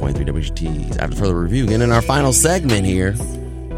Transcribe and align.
Welcome 0.00 0.24
back 0.24 0.26
to 0.26 0.32
88.3 0.32 0.86
WXUT's 0.86 0.96
After 0.98 1.16
Further 1.16 1.40
Review. 1.40 1.64
Again, 1.64 1.82
in 1.82 1.92
our 1.92 2.02
final 2.02 2.32
segment 2.32 2.86
here, 2.86 3.14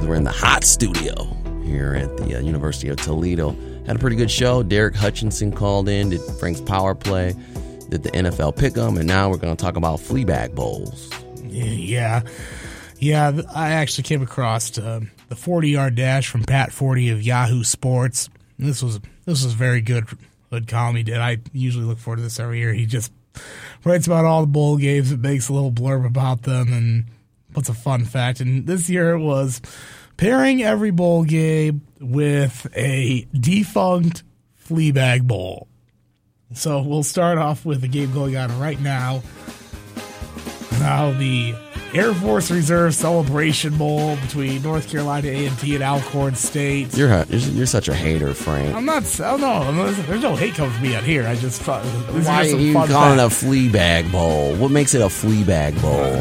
we're 0.07 0.15
in 0.15 0.25
the 0.25 0.31
hot 0.31 0.65
studio 0.65 1.25
here 1.65 1.95
at 1.95 2.17
the 2.17 2.37
uh, 2.37 2.41
University 2.41 2.89
of 2.89 2.97
Toledo. 2.97 3.57
Had 3.87 3.97
a 3.97 3.99
pretty 3.99 4.17
good 4.17 4.31
show. 4.31 4.63
Derek 4.63 4.95
Hutchinson 4.95 5.53
called 5.53 5.89
in, 5.89 6.11
did 6.11 6.21
Frank's 6.39 6.61
power 6.61 6.95
play, 6.95 7.35
did 7.89 8.03
the 8.03 8.11
NFL 8.11 8.57
pick'em, 8.57 8.99
and 8.99 9.07
now 9.07 9.31
we're 9.31 9.37
going 9.37 9.57
to 9.57 9.63
talk 9.63 9.77
about 9.77 9.99
Fleabag 9.99 10.55
Bowls. 10.55 11.11
Yeah, 11.45 12.23
yeah. 12.99 13.41
I 13.55 13.71
actually 13.71 14.05
came 14.05 14.23
across 14.23 14.77
uh, 14.79 15.01
the 15.29 15.37
40 15.37 15.71
yard 15.71 15.95
dash 15.95 16.29
from 16.29 16.45
Pat 16.45 16.71
Forde 16.71 17.13
of 17.13 17.23
Yahoo 17.23 17.65
Sports. 17.65 18.29
This 18.59 18.83
was 18.83 19.01
this 19.25 19.43
was 19.45 19.55
very 19.55 19.81
good. 19.81 20.07
Good 20.51 20.67
column 20.69 20.97
he 20.97 21.05
did. 21.05 21.19
I 21.19 21.39
usually 21.53 21.85
look 21.85 21.99
forward 21.99 22.17
to 22.17 22.23
this 22.23 22.41
every 22.41 22.59
year. 22.59 22.73
He 22.73 22.85
just 22.85 23.13
writes 23.85 24.07
about 24.07 24.25
all 24.25 24.43
the 24.43 24.47
bowl 24.47 24.77
games. 24.77 25.13
It 25.13 25.21
makes 25.21 25.49
a 25.49 25.53
little 25.53 25.73
blurb 25.73 26.07
about 26.07 26.43
them 26.43 26.73
and 26.73 27.05
puts 27.53 27.69
a 27.69 27.75
fun 27.75 28.05
fact. 28.05 28.41
And 28.41 28.67
this 28.67 28.89
year 28.89 29.13
it 29.13 29.21
was 29.21 29.61
pairing 30.17 30.63
every 30.63 30.91
bowl 30.91 31.25
game 31.25 31.83
with 32.01 32.67
a 32.77 33.27
defunct 33.33 34.23
Fleabag 34.67 35.27
Bowl. 35.27 35.69
So 36.55 36.83
we'll 36.83 37.03
start 37.03 37.39
off 37.39 37.65
with 37.65 37.81
the 37.81 37.89
game 37.89 38.13
going 38.13 38.37
on 38.37 38.59
right 38.59 38.81
now. 38.81 39.23
Now 40.73 41.13
the 41.13 41.55
Air 41.93 42.15
Force 42.15 42.51
Reserve 42.51 42.95
Celebration 42.95 43.77
Bowl 43.77 44.17
between 44.17 44.63
North 44.63 44.89
Carolina 44.89 45.29
A&T 45.29 45.75
and 45.75 45.83
Alcorn 45.83 46.37
State. 46.37 46.97
You're 46.97 47.25
you're 47.25 47.67
such 47.67 47.89
a 47.89 47.95
hater, 47.95 48.33
Frank. 48.33 48.75
I'm 48.77 48.85
not. 48.85 49.05
Oh 49.21 49.37
no, 49.37 49.91
there's 49.93 50.23
no 50.23 50.37
hate 50.37 50.55
coming 50.55 50.73
from 50.73 50.83
me 50.83 50.95
out 50.95 51.03
here. 51.03 51.27
I 51.27 51.35
just 51.35 51.63
thought. 51.63 51.85
Why 51.85 52.43
are 52.43 52.45
you 52.45 52.75
calling 52.75 53.19
it 53.19 53.23
a 53.25 53.31
flea 53.31 53.69
bag 53.69 54.11
bowl? 54.13 54.55
What 54.57 54.71
makes 54.71 54.95
it 54.95 55.03
a 55.03 55.11
flea 55.11 55.43
bag 55.43 55.81
bowl? 55.83 56.05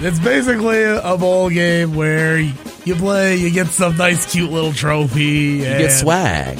it's 0.00 0.18
basically 0.18 0.82
a 0.82 1.16
bowl 1.16 1.48
game 1.48 1.94
where 1.94 2.38
you 2.38 2.94
play, 2.96 3.36
you 3.36 3.50
get 3.50 3.68
some 3.68 3.96
nice, 3.96 4.30
cute 4.30 4.50
little 4.50 4.72
trophy. 4.72 5.22
You 5.22 5.62
get 5.62 5.92
swag, 5.92 6.58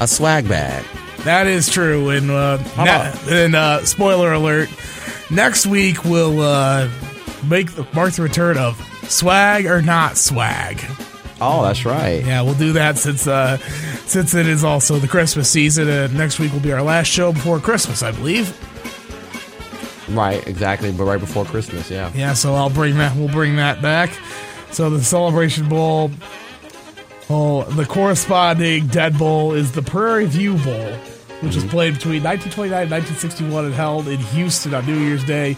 a 0.00 0.06
swag 0.06 0.48
bag. 0.48 0.84
That 1.24 1.46
is 1.46 1.68
true. 1.70 2.10
And 2.10 2.30
uh, 2.30 2.58
na- 2.76 3.12
and 3.28 3.54
uh, 3.54 3.84
spoiler 3.84 4.32
alert 4.32 4.68
next 5.30 5.66
week 5.66 6.04
we'll 6.04 6.40
uh, 6.40 6.88
make 7.48 7.72
the, 7.72 7.86
mark 7.92 8.12
the 8.12 8.22
return 8.22 8.58
of 8.58 8.76
swag 9.08 9.66
or 9.66 9.82
not 9.82 10.16
swag. 10.16 10.84
Oh, 11.40 11.62
that's 11.62 11.86
right. 11.86 12.24
Yeah, 12.24 12.42
we'll 12.42 12.54
do 12.54 12.74
that 12.74 12.98
since 12.98 13.26
uh, 13.26 13.56
since 14.06 14.34
it 14.34 14.46
is 14.46 14.62
also 14.62 14.98
the 14.98 15.08
Christmas 15.08 15.48
season, 15.48 15.88
and 15.88 16.14
next 16.16 16.38
week 16.38 16.52
will 16.52 16.60
be 16.60 16.72
our 16.72 16.82
last 16.82 17.06
show 17.06 17.32
before 17.32 17.58
Christmas, 17.60 18.02
I 18.02 18.12
believe. 18.12 18.54
Right, 20.10 20.46
exactly, 20.46 20.92
but 20.92 21.04
right 21.04 21.20
before 21.20 21.44
Christmas, 21.44 21.90
yeah. 21.90 22.12
Yeah, 22.14 22.34
so 22.34 22.54
I'll 22.54 22.68
bring 22.68 22.98
that. 22.98 23.16
We'll 23.16 23.28
bring 23.28 23.56
that 23.56 23.80
back. 23.80 24.10
So 24.70 24.90
the 24.90 25.02
Celebration 25.02 25.68
Bowl. 25.68 26.10
Oh, 27.32 27.62
the 27.62 27.86
corresponding 27.86 28.88
Dead 28.88 29.16
Bowl 29.16 29.52
is 29.52 29.70
the 29.70 29.82
Prairie 29.82 30.26
View 30.26 30.56
Bowl 30.58 30.92
which 31.40 31.54
was 31.54 31.64
played 31.64 31.94
between 31.94 32.22
1929 32.22 32.82
and 32.82 32.90
1961 32.90 33.64
and 33.66 33.74
held 33.74 34.08
in 34.08 34.18
Houston 34.18 34.74
on 34.74 34.86
New 34.86 34.98
Year's 34.98 35.24
Day. 35.24 35.56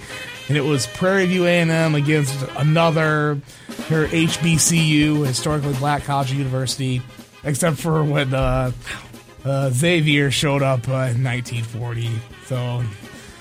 And 0.48 0.56
it 0.56 0.62
was 0.62 0.86
Prairie 0.88 1.26
View 1.26 1.46
A&M 1.46 1.94
against 1.94 2.34
another 2.56 3.40
her 3.88 4.06
HBCU, 4.06 5.26
historically 5.26 5.72
black 5.74 6.04
college 6.04 6.32
university, 6.32 7.00
except 7.44 7.78
for 7.78 8.02
when 8.04 8.34
uh, 8.34 8.72
uh, 9.44 9.70
Xavier 9.70 10.30
showed 10.30 10.62
up 10.62 10.88
uh, 10.88 11.10
in 11.14 11.22
1940. 11.24 12.10
So 12.46 12.82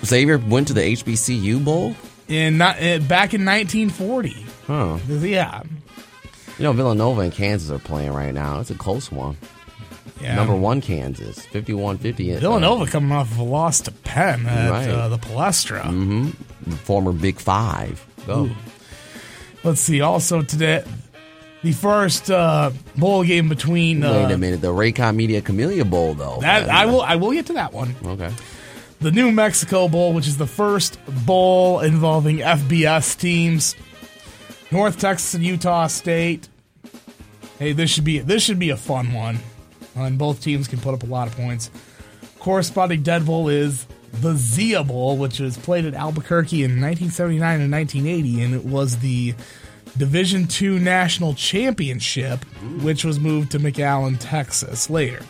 Xavier 0.06 0.38
went 0.38 0.68
to 0.68 0.74
the 0.74 0.82
HBCU 0.82 1.64
bowl 1.64 1.96
in 2.28 2.58
not 2.58 2.78
uh, 2.78 3.00
back 3.00 3.34
in 3.34 3.46
1940. 3.46 4.46
Huh? 4.68 4.98
Yeah. 5.10 5.64
You 6.58 6.64
know 6.64 6.74
Villanova 6.74 7.22
and 7.22 7.34
Kansas 7.34 7.72
are 7.72 7.80
playing 7.80 8.14
right 8.14 8.34
now. 8.34 8.60
It's 8.60 8.70
a 8.70 8.76
close 8.76 9.12
one. 9.12 9.38
Yeah. 10.22 10.36
Number 10.36 10.56
one, 10.56 10.82
Kansas, 10.82 11.46
51-50. 11.48 12.40
Villanova 12.40 12.84
uh, 12.84 12.86
coming 12.86 13.12
off 13.12 13.32
of 13.32 13.40
a 13.40 13.44
loss 13.44 13.82
to 13.82 13.92
Penn 13.92 14.46
at 14.46 14.70
right. 14.70 14.88
uh, 14.88 15.10
the 15.10 15.18
Palestra. 15.18 15.82
Mm-hmm. 15.82 16.30
Former 16.72 17.12
Big 17.12 17.40
Five. 17.40 18.06
Go. 18.28 18.46
Ooh. 18.46 18.56
Let's 19.64 19.82
see. 19.82 20.02
Also 20.02 20.44
today, 20.44 20.84
the 21.64 21.72
first 21.72 22.30
uh, 22.30 22.72
bowl 22.96 23.24
game 23.24 23.50
between. 23.50 24.04
Uh, 24.04 24.28
Wait 24.28 24.34
a 24.34 24.38
minute. 24.38 24.62
The 24.62 24.68
Raycom 24.68 25.16
Media 25.16 25.42
Camellia 25.42 25.86
Bowl, 25.86 26.14
though. 26.14 26.38
That 26.42 26.70
I 26.70 26.86
will. 26.86 27.02
I 27.02 27.16
will 27.16 27.32
get 27.32 27.48
to 27.48 27.54
that 27.54 27.74
one. 27.74 27.96
Okay. 28.06 28.32
The 29.00 29.12
New 29.12 29.32
Mexico 29.32 29.88
Bowl, 29.88 30.14
which 30.14 30.28
is 30.28 30.38
the 30.38 30.46
first 30.46 31.00
bowl 31.26 31.80
involving 31.80 32.38
FBS 32.38 33.20
teams. 33.20 33.76
North 34.72 35.00
Texas 35.00 35.34
and 35.34 35.44
Utah 35.44 35.88
State. 35.88 36.48
Hey, 37.58 37.74
this 37.74 37.90
should 37.90 38.04
be 38.04 38.20
this 38.20 38.44
should 38.44 38.60
be 38.60 38.70
a 38.70 38.78
fun 38.78 39.14
one 39.14 39.40
and 39.96 40.18
both 40.18 40.42
teams 40.42 40.68
can 40.68 40.80
put 40.80 40.94
up 40.94 41.04
a 41.04 41.08
lot 41.08 41.28
of 41.28 41.36
points. 41.36 41.70
Corresponding 42.40 43.04
Dead 43.04 43.26
Bowl 43.26 43.50
is 43.50 43.86
the 44.14 44.36
Zia 44.36 44.84
Bowl, 44.84 45.18
which 45.18 45.40
was 45.40 45.58
played 45.58 45.86
at 45.86 45.94
Albuquerque 45.94 46.64
in 46.64 46.82
1979 46.82 47.62
and 47.62 47.72
1980, 47.72 48.42
and 48.44 48.54
it 48.56 48.66
was 48.66 48.98
the 48.98 49.34
Division 49.98 50.48
II 50.60 50.80
National 50.80 51.34
Championship, 51.34 52.44
which 52.82 53.04
was 53.04 53.20
moved 53.20 53.52
to 53.52 53.60
McAllen, 53.60 54.18
Texas 54.20 54.90
later. 54.90 55.22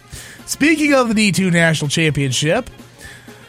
Speaking 0.45 0.93
of 0.93 1.13
the 1.13 1.31
D2 1.31 1.51
National 1.51 1.89
Championship, 1.89 2.69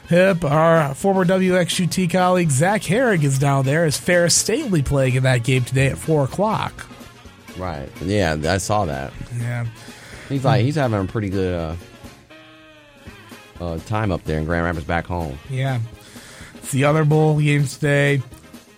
Hip, 0.09 0.45
our 0.45 0.95
former 0.95 1.25
WXUT 1.25 2.11
colleague 2.11 2.51
Zach 2.51 2.83
Herrig 2.83 3.23
is 3.23 3.39
down 3.39 3.65
there 3.65 3.85
as 3.85 3.97
Ferris 3.97 4.35
State 4.35 4.65
will 4.65 4.73
be 4.73 4.83
playing 4.83 5.15
in 5.15 5.23
that 5.23 5.45
game 5.45 5.65
today 5.65 5.87
at 5.87 5.99
4 5.99 6.25
o'clock. 6.25 6.87
Right. 7.57 7.89
Yeah, 8.03 8.37
I 8.47 8.59
saw 8.59 8.85
that. 8.87 9.13
Yeah. 9.39 9.67
He's 10.33 10.45
like 10.45 10.65
he's 10.65 10.77
having 10.77 11.01
a 11.01 11.05
pretty 11.05 11.29
good 11.29 11.55
uh, 11.61 11.77
uh, 13.61 13.79
time 13.87 14.11
up 14.11 14.25
there 14.25 14.39
in 14.39 14.45
Grand 14.45 14.65
Rapids 14.65 14.85
back 14.85 15.07
home. 15.07 15.39
Yeah. 15.51 15.81
It's 16.55 16.73
the 16.73 16.85
other 16.85 17.05
bowl 17.05 17.39
games 17.39 17.75
today. 17.75 18.23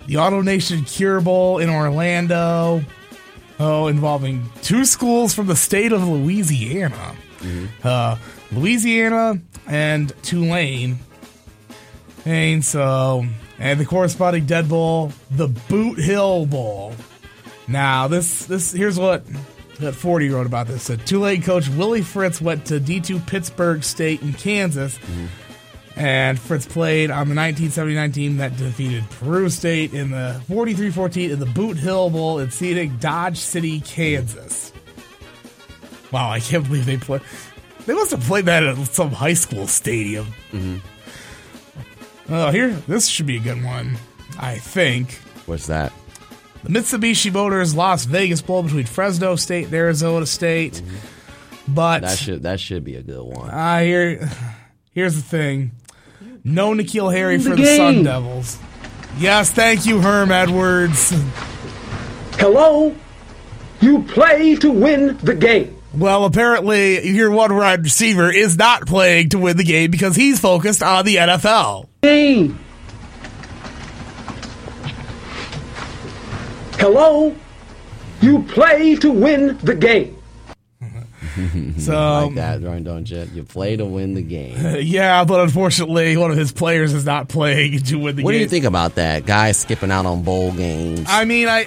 The 0.07 0.15
AutoNation 0.15 0.87
Cure 0.87 1.21
Bowl 1.21 1.59
in 1.59 1.71
Orlando. 1.71 2.83
Oh, 3.61 3.87
involving 3.87 4.51
two 4.63 4.85
schools 4.85 5.33
from 5.33 5.47
the 5.47 5.57
state 5.57 5.93
of 5.93 6.07
Louisiana. 6.07 7.15
Mm-hmm. 7.39 7.67
Uh, 7.83 8.19
Louisiana 8.53 9.41
and 9.67 10.13
Tulane. 10.23 10.99
And 12.25 12.65
so, 12.65 13.25
and 13.59 13.79
the 13.79 13.85
corresponding 13.85 14.47
Dead 14.47 14.69
Bowl, 14.69 15.13
the 15.31 15.49
Boot 15.49 15.99
Hill 15.99 16.47
Bowl. 16.47 16.95
Now, 17.69 18.09
this 18.09 18.47
this 18.47 18.73
here's 18.73 18.99
what 18.99 19.25
that 19.81 19.95
Forde 19.95 20.31
wrote 20.31 20.47
about 20.47 20.67
this. 20.67 20.85
Said 20.85 21.07
Tulane 21.07 21.43
coach 21.43 21.69
Willie 21.69 22.03
Fritz 22.03 22.41
went 22.41 22.67
to 22.67 22.81
D2 22.81 23.27
Pittsburg 23.27 23.85
State 23.85 24.23
in 24.23 24.33
Kansas, 24.33 24.99
mm-hmm. 24.99 25.27
and 26.01 26.39
Fritz 26.39 26.67
played 26.67 27.11
on 27.11 27.29
the 27.29 27.35
1979 27.35 28.13
team 28.13 28.37
that 28.39 28.57
defeated 28.57 29.09
Peru 29.11 29.49
State 29.51 29.93
in 29.95 30.11
the 30.11 30.41
43-14 30.49 31.31
in 31.31 31.39
the 31.41 31.47
Boot 31.47 31.77
Hill 31.77 32.11
Bowl 32.11 32.39
in 32.39 32.51
scenic 32.51 33.01
Dodge 33.01 33.39
City, 33.39 33.81
Kansas. 33.81 34.73
Wow, 36.13 36.31
I 36.31 36.41
can't 36.41 36.65
believe 36.65 36.87
they 36.87 36.97
played. 36.97 37.23
They 37.87 37.95
must 37.95 38.13
have 38.13 38.21
played 38.21 38.47
that 38.47 38.63
at 38.63 38.77
some 38.87 39.11
high 39.11 39.35
school 39.35 39.67
stadium. 39.67 40.27
Mm-hmm. 40.53 40.79
Oh, 42.33 42.51
here, 42.51 42.71
this 42.89 43.07
should 43.09 43.27
be 43.27 43.37
a 43.37 43.41
good 43.41 43.63
one. 43.63 43.99
I 44.39 44.57
think. 44.57 45.15
What's 45.47 45.67
that? 45.67 45.93
The 46.65 46.71
Mitsubishi 46.71 47.31
Motors 47.31 47.75
Las 47.75 48.07
Vegas 48.07 48.41
Bowl 48.41 48.63
between 48.63 48.87
Fresno 48.87 49.37
State 49.37 49.67
and 49.67 49.75
Arizona 49.75 50.25
State. 50.25 50.73
Mm-hmm. 50.73 51.75
But 51.75 52.01
that 52.01 52.19
should 52.19 52.43
that 52.45 52.59
should 52.59 52.85
be 52.85 52.97
a 52.97 53.03
good 53.03 53.23
one. 53.23 53.51
I 53.51 53.83
uh, 53.83 53.85
hear. 53.85 54.31
Here's 54.93 55.15
the 55.15 55.23
thing: 55.23 55.73
no 56.43 56.73
N'Keal 56.73 57.13
Harry 57.13 57.39
for 57.39 57.51
the, 57.51 57.57
the 57.57 57.77
Sun 57.77 58.05
Devils. 58.05 58.59
Yes, 59.19 59.53
thank 59.53 59.85
you, 59.85 60.01
Herm 60.01 60.33
Edwards. 60.33 61.11
Hello, 62.39 62.95
you 63.83 64.03
play 64.05 64.57
to 64.57 64.71
win 64.71 65.19
the 65.19 65.35
game. 65.35 65.79
Well, 65.95 66.25
apparently, 66.25 67.07
your 67.09 67.31
one 67.31 67.55
wide 67.55 67.85
receiver 67.85 68.31
is 68.31 68.57
not 68.57 68.87
playing 68.87 69.29
to 69.31 69.39
win 69.39 69.59
the 69.59 69.65
game 69.65 69.91
because 69.91 70.17
he's 70.17 70.41
focused 70.41 70.83
on 70.83 71.05
the 71.05 71.17
NFL. 71.17 71.89
game. 72.03 72.59
Hello? 76.85 77.35
You 78.21 78.43
play 78.43 78.95
to 78.97 79.11
win 79.11 79.57
the 79.63 79.75
game. 79.75 80.19
So, 81.79 81.93
like 81.93 82.27
um, 82.27 82.35
that, 82.35 82.63
right, 82.63 82.85
don't 82.85 83.11
you? 83.11 83.27
You 83.33 83.43
play 83.43 83.77
to 83.77 83.87
win 83.87 84.13
the 84.13 84.23
game. 84.23 84.55
yeah, 84.83 85.25
but 85.25 85.41
unfortunately, 85.41 86.15
one 86.19 86.31
of 86.31 86.37
his 86.37 86.53
players 86.53 86.93
is 86.93 87.07
not 87.07 87.29
playing 87.29 87.79
to 87.85 87.97
win 87.97 88.03
the 88.03 88.09
What 88.09 88.17
game. 88.17 88.25
What 88.25 88.33
do 88.33 88.39
you 88.39 88.49
think 88.49 88.67
about 88.67 88.97
that? 88.97 89.25
Guys 89.25 89.59
skipping 89.59 89.91
out 89.91 90.05
on 90.05 90.23
bowl 90.23 90.53
games. 90.53 91.07
I 91.09 91.25
mean, 91.25 91.49
I, 91.49 91.65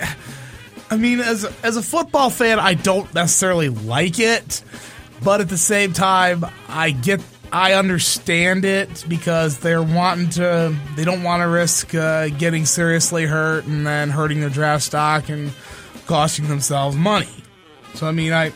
I 0.92 0.98
mean, 0.98 1.20
as 1.20 1.46
as 1.64 1.78
a 1.78 1.82
football 1.82 2.30
fan, 2.30 2.60
I 2.60 2.76
don't 2.76 3.12
necessarily 3.16 3.70
like 3.70 4.20
it, 4.20 4.64
but 5.24 5.42
at 5.42 5.50
the 5.50 5.58
same 5.58 5.94
time, 5.94 6.46
I 6.70 6.92
get, 6.92 7.22
I 7.52 7.74
understand 7.74 8.66
it 8.66 9.06
because 9.08 9.60
they're 9.60 9.84
wanting 9.84 10.30
to, 10.32 10.76
they 10.96 11.06
don't 11.06 11.24
want 11.24 11.42
to 11.42 11.48
risk 11.48 11.96
uh, 11.96 12.30
getting 12.30 12.66
seriously 12.66 13.26
hurt 13.26 13.66
and 13.66 13.88
then 13.88 14.10
hurting 14.10 14.42
their 14.42 14.50
draft 14.50 14.84
stock 14.84 15.30
and 15.30 15.52
costing 16.06 16.48
themselves 16.48 16.96
money. 16.96 17.30
So 17.94 18.08
I 18.08 18.12
mean, 18.12 18.34
I, 18.34 18.52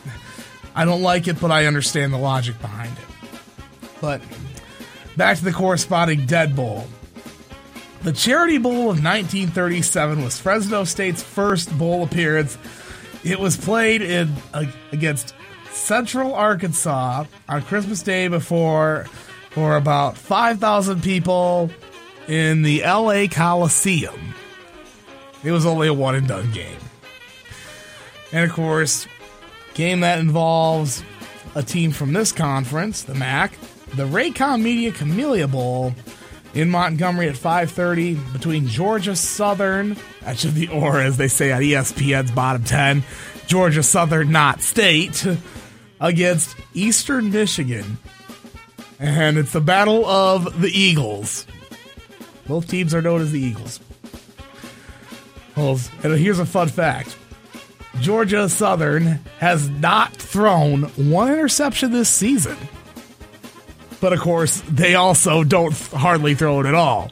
I 0.74 0.84
don't 0.84 1.02
like 1.02 1.26
it, 1.26 1.40
but 1.40 1.50
I 1.50 1.66
understand 1.66 2.12
the 2.12 2.18
logic 2.18 2.60
behind 2.60 2.92
it. 2.92 3.90
But 4.00 4.20
back 5.16 5.38
to 5.38 5.44
the 5.44 5.52
corresponding 5.52 6.26
Dead 6.26 6.54
Bowl. 6.54 6.86
The 8.02 8.12
Charity 8.12 8.58
Bowl 8.58 8.90
of 8.90 9.02
1937 9.02 10.24
was 10.24 10.38
Fresno 10.38 10.84
State's 10.84 11.22
first 11.22 11.76
bowl 11.78 12.02
appearance. 12.02 12.58
It 13.22 13.38
was 13.38 13.56
played 13.56 14.02
in 14.02 14.34
uh, 14.52 14.64
against 14.90 15.34
Central 15.72 16.34
Arkansas 16.34 17.24
on 17.48 17.62
Christmas 17.62 18.02
Day 18.02 18.28
before 18.28 19.06
for 19.50 19.76
about 19.76 20.16
5,000 20.16 21.02
people 21.02 21.70
in 22.28 22.62
the 22.62 22.82
LA 22.82 23.26
Coliseum. 23.30 24.34
It 25.44 25.50
was 25.50 25.66
only 25.66 25.88
a 25.88 25.94
one 25.94 26.14
and 26.14 26.28
done 26.28 26.50
game. 26.52 26.78
And 28.32 28.48
of 28.48 28.54
course, 28.54 29.06
game 29.74 30.00
that 30.00 30.18
involves 30.20 31.02
a 31.54 31.62
team 31.62 31.90
from 31.90 32.12
this 32.12 32.32
conference, 32.32 33.02
the 33.02 33.14
MAC, 33.14 33.58
the 33.94 34.06
Raycom 34.06 34.62
Media 34.62 34.92
Camellia 34.92 35.48
Bowl 35.48 35.92
in 36.54 36.70
Montgomery 36.70 37.28
at 37.28 37.34
5:30 37.34 38.32
between 38.32 38.66
Georgia 38.68 39.16
Southern, 39.16 39.96
that 40.22 40.38
should 40.38 40.54
be 40.54 40.68
or 40.68 41.00
as 41.00 41.16
they 41.16 41.28
say 41.28 41.48
E 41.48 41.72
ESPN's 41.72 42.30
bottom 42.30 42.64
10, 42.64 43.04
Georgia 43.46 43.82
Southern 43.82 44.30
not 44.32 44.62
state 44.62 45.26
against 46.02 46.56
Eastern 46.74 47.30
Michigan. 47.30 47.96
And 48.98 49.38
it's 49.38 49.52
the 49.52 49.60
battle 49.60 50.04
of 50.04 50.60
the 50.60 50.68
Eagles. 50.68 51.46
Both 52.46 52.68
teams 52.68 52.94
are 52.94 53.00
known 53.00 53.22
as 53.22 53.32
the 53.32 53.40
Eagles. 53.40 53.80
Well, 55.56 55.78
and 56.02 56.18
here's 56.18 56.38
a 56.38 56.46
fun 56.46 56.68
fact. 56.68 57.16
Georgia 58.00 58.48
Southern 58.48 59.20
has 59.38 59.68
not 59.68 60.14
thrown 60.14 60.82
one 61.10 61.32
interception 61.32 61.92
this 61.92 62.08
season. 62.08 62.56
But 64.00 64.12
of 64.12 64.20
course, 64.20 64.60
they 64.68 64.96
also 64.96 65.44
don't 65.44 65.76
hardly 65.92 66.34
throw 66.34 66.60
it 66.60 66.66
at 66.66 66.74
all. 66.74 67.10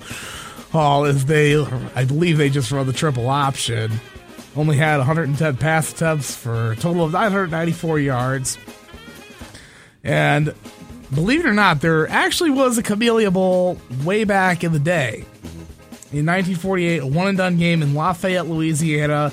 All 0.73 1.05
is 1.05 1.27
they, 1.27 1.57
I 1.95 2.05
believe 2.05 2.39
they 2.39 2.51
just 2.51 2.73
run 2.73 2.87
the 2.87 2.93
triple 2.93 3.29
option. 3.29 3.93
Only 4.57 4.77
had 4.77 4.97
110 4.97 5.57
pass 5.59 5.93
attempts 5.93 6.35
for 6.35 6.73
a 6.73 6.77
total 6.77 7.05
of 7.05 7.13
994 7.13 8.01
yards. 8.01 8.59
And 10.03 10.55
believe 11.15 11.41
it 11.41 11.47
or 11.47 11.53
not, 11.53 11.81
there 11.81 12.09
actually 12.09 12.51
was 12.51 12.79
a 12.79 12.83
Camellia 12.83 13.31
Bowl 13.31 13.79
way 14.05 14.25
back 14.25 14.65
in 14.65 14.73
the 14.73 14.79
day. 14.79 15.25
In 16.13 16.27
1948, 16.27 16.99
a 16.99 17.07
one 17.07 17.29
and 17.29 17.39
done 17.39 17.57
game 17.57 17.83
in 17.83 17.95
Lafayette, 17.95 18.47
Louisiana, 18.47 19.33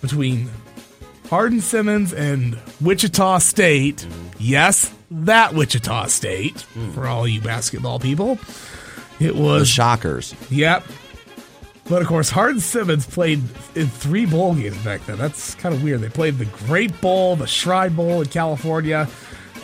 between 0.00 0.48
Hardin 1.28 1.60
Simmons 1.60 2.14
and 2.14 2.58
Wichita 2.80 3.38
State. 3.38 4.06
Yes, 4.38 4.92
that 5.10 5.54
Wichita 5.54 6.06
State, 6.06 6.60
for 6.94 7.06
all 7.06 7.26
you 7.28 7.40
basketball 7.40 7.98
people. 7.98 8.38
It 9.20 9.34
the 9.34 9.42
was 9.42 9.68
Shockers. 9.68 10.34
Yep. 10.50 10.84
But 11.88 12.02
of 12.02 12.08
course, 12.08 12.30
Hardin 12.30 12.60
Simmons 12.60 13.06
played 13.06 13.40
in 13.74 13.86
three 13.86 14.26
bowl 14.26 14.54
games 14.54 14.76
back 14.78 15.04
then. 15.06 15.18
That's 15.18 15.54
kind 15.54 15.74
of 15.74 15.82
weird. 15.82 16.00
They 16.00 16.08
played 16.08 16.38
the 16.38 16.46
Grape 16.46 17.00
Bowl, 17.00 17.36
the 17.36 17.46
Shrine 17.46 17.94
Bowl 17.94 18.22
in 18.22 18.28
California, 18.28 19.08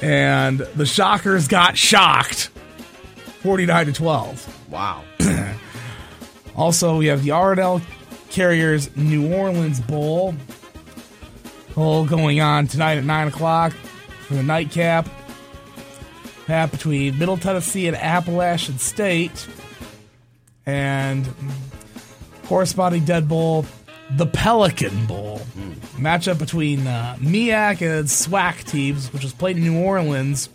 and 0.03 0.59
the 0.59 0.85
Shockers 0.85 1.49
got 1.49 1.79
shocked 1.79 2.51
49 3.43 3.87
to 3.87 3.93
12. 3.93 4.71
Wow. 4.71 5.05
Also, 6.55 6.99
we 6.99 7.07
have 7.07 7.25
the 7.25 7.31
R+L 7.31 7.81
Carriers 8.29 8.95
New 8.95 9.35
Orleans 9.35 9.81
Bowl. 9.81 10.35
Bowl 11.75 12.05
going 12.05 12.41
on 12.41 12.67
tonight 12.67 12.99
at 12.99 13.05
9 13.05 13.29
o'clock 13.29 13.73
for 13.73 14.35
the 14.35 14.43
nightcap. 14.43 15.09
Hat 16.47 16.71
between 16.71 17.19
Middle 17.19 17.39
Tennessee 17.39 17.87
and 17.87 17.97
Appalachian 17.97 18.79
State. 18.79 19.49
And 20.67 21.27
corresponding 22.45 23.07
Dead 23.07 23.29
Bowl, 23.29 23.65
the 24.17 24.27
Pelican 24.27 25.07
Bowl. 25.07 25.41
Matchup 25.97 26.39
between 26.39 26.87
uh, 26.87 27.17
MEAC 27.21 27.83
and 27.83 28.07
SWAC 28.07 28.65
teams, 28.65 29.13
which 29.13 29.23
was 29.23 29.33
played 29.33 29.57
in 29.57 29.63
New 29.63 29.79
Orleans 29.79 30.49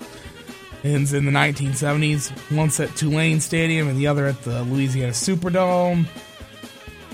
in, 0.84 0.96
in 0.96 1.26
the 1.26 1.32
1970s. 1.32 2.56
Once 2.56 2.80
at 2.80 2.96
Tulane 2.96 3.40
Stadium 3.40 3.88
and 3.88 3.98
the 3.98 4.08
other 4.08 4.28
at 4.28 4.42
the 4.44 4.64
Louisiana 4.64 5.12
Superdome. 5.12 6.06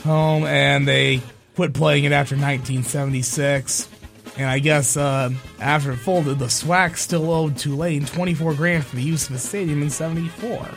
Home, 0.03 0.43
and 0.45 0.87
they 0.87 1.21
quit 1.55 1.73
playing 1.73 2.03
it 2.03 2.11
after 2.11 2.35
1976. 2.35 3.87
And 4.35 4.47
I 4.47 4.59
guess 4.59 4.97
uh, 4.97 5.29
after 5.59 5.91
it 5.91 5.97
folded, 5.97 6.39
the 6.39 6.47
SWAC 6.47 6.97
still 6.97 7.31
owed 7.31 7.55
Tulane 7.55 8.05
24 8.05 8.55
grand 8.55 8.85
for 8.85 8.95
the 8.95 9.03
use 9.03 9.27
of 9.27 9.33
the 9.33 9.39
stadium 9.39 9.81
in 9.81 9.89
74. 9.89 10.67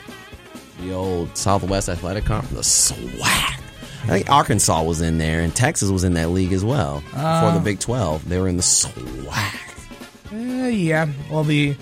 The 0.81 0.93
old 0.93 1.37
Southwest 1.37 1.89
Athletic 1.89 2.27
Conference, 2.27 2.91
the 2.91 2.95
SWAC. 2.95 3.66
I 4.07 4.09
think 4.09 4.31
Arkansas 4.31 4.83
was 4.85 5.01
in 5.01 5.19
there, 5.19 5.41
and 5.41 5.55
Texas 5.55 5.91
was 5.91 6.05
in 6.05 6.15
that 6.15 6.31
league 6.31 6.53
as 6.53 6.65
well. 6.65 7.01
for 7.01 7.53
the 7.53 7.61
Big 7.63 7.81
12, 7.81 8.29
they 8.29 8.39
were 8.39 8.47
in 8.47 8.57
the 8.57 8.63
SWAC. 8.63 9.77
Eh, 10.33 10.69
yeah, 10.69 11.09
well, 11.31 11.45
the 11.45 11.77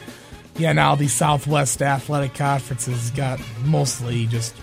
yeah 0.57 0.73
now 0.73 0.95
the 0.95 1.09
Southwest 1.09 1.83
Athletic 1.83 2.35
Conferences 2.35 3.11
got 3.11 3.41
mostly 3.65 4.27
just, 4.27 4.55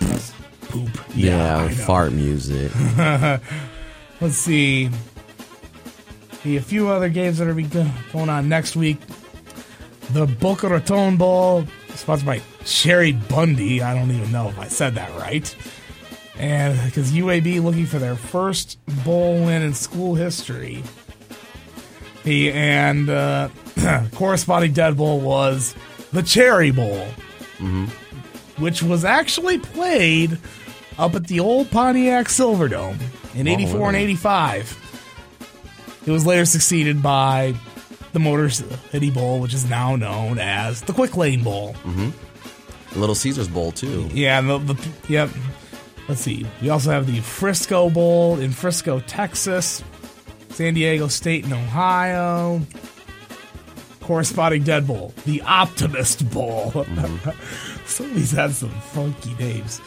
just 0.00 0.34
poop. 0.62 0.88
Yeah, 1.14 1.66
know. 1.66 1.74
fart 1.74 2.12
music. 2.12 2.72
Let's 4.20 4.36
see. 4.36 4.90
See 6.42 6.56
a 6.56 6.62
few 6.62 6.88
other 6.88 7.08
games 7.08 7.38
that 7.38 7.48
are 7.48 7.54
be 7.54 7.64
going 7.64 8.28
on 8.30 8.48
next 8.48 8.76
week. 8.76 8.98
The 10.12 10.26
Boca 10.26 10.68
Raton 10.68 11.16
Bowl, 11.16 11.66
sponsored 11.94 12.26
by 12.26 12.38
Cheribundi. 12.64 13.80
I 13.80 13.94
don't 13.94 14.10
even 14.10 14.30
know 14.30 14.48
if 14.48 14.58
I 14.58 14.68
said 14.68 14.94
that 14.94 15.10
right. 15.18 15.54
And 16.38 16.80
because 16.84 17.12
UAB 17.12 17.62
looking 17.62 17.86
for 17.86 17.98
their 17.98 18.16
first 18.16 18.78
bowl 19.04 19.34
win 19.44 19.62
in 19.62 19.74
school 19.74 20.14
history. 20.14 20.82
The 22.24 22.52
and 22.52 23.08
uh, 23.08 23.48
corresponding 24.14 24.72
Dead 24.72 24.96
Bowl 24.96 25.20
was 25.20 25.74
the 26.12 26.22
Cherry 26.22 26.70
Bowl, 26.70 27.06
which 28.58 28.82
was 28.82 29.04
actually 29.04 29.58
played 29.58 30.38
up 30.98 31.14
at 31.14 31.26
the 31.26 31.40
old 31.40 31.70
Pontiac 31.70 32.26
Silverdome 32.28 32.98
in 33.34 33.46
'84 33.46 33.88
and 33.88 33.96
'85. 33.96 34.80
It 36.06 36.10
was 36.10 36.24
later 36.26 36.44
succeeded 36.46 37.02
by 37.02 37.54
the 38.14 38.20
Motor 38.20 38.48
City 38.48 39.10
Bowl, 39.10 39.40
which 39.40 39.52
is 39.52 39.68
now 39.68 39.96
known 39.96 40.38
as 40.38 40.80
the 40.82 40.92
Quick 40.92 41.16
Lane 41.16 41.42
Bowl. 41.42 41.74
Little 42.94 43.14
Caesars 43.14 43.48
Bowl, 43.48 43.72
too. 43.72 44.08
Yeah, 44.12 44.40
the, 44.40 44.58
the 44.58 44.88
yep. 45.08 45.28
Let's 46.08 46.20
see. 46.20 46.46
We 46.60 46.68
also 46.68 46.90
have 46.90 47.06
the 47.06 47.20
Frisco 47.20 47.90
Bowl 47.90 48.38
in 48.38 48.50
Frisco, 48.50 49.00
Texas, 49.00 49.82
San 50.50 50.74
Diego 50.74 51.08
State 51.08 51.44
and 51.44 51.52
Ohio. 51.52 52.60
Corresponding 54.00 54.64
Dead 54.64 54.86
Bowl, 54.86 55.14
the 55.24 55.40
Optimist 55.42 56.28
Bowl. 56.30 56.72
Mm-hmm. 56.72 57.86
some 57.86 58.06
of 58.06 58.14
these 58.14 58.32
had 58.32 58.52
some 58.52 58.68
funky 58.68 59.34
names. 59.34 59.80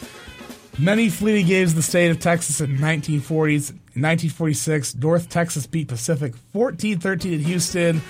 Many 0.76 1.08
fleeting 1.08 1.46
games 1.46 1.70
in 1.70 1.76
the 1.76 1.82
state 1.82 2.10
of 2.10 2.20
Texas 2.20 2.60
in 2.60 2.76
the 2.76 2.82
1940s. 2.82 3.70
In 3.70 4.02
1946, 4.02 4.96
North 4.96 5.28
Texas 5.28 5.66
beat 5.66 5.88
Pacific 5.88 6.34
14-13 6.54 7.34
at 7.34 7.46
Houston 7.46 8.00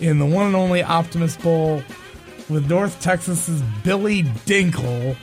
in 0.00 0.18
the 0.18 0.26
one 0.26 0.46
and 0.46 0.56
only 0.56 0.82
Optimist 0.82 1.40
Bowl 1.42 1.82
with 2.48 2.68
North 2.68 3.00
Texas's 3.00 3.62
Billy 3.82 4.24
Dinkle. 4.44 5.16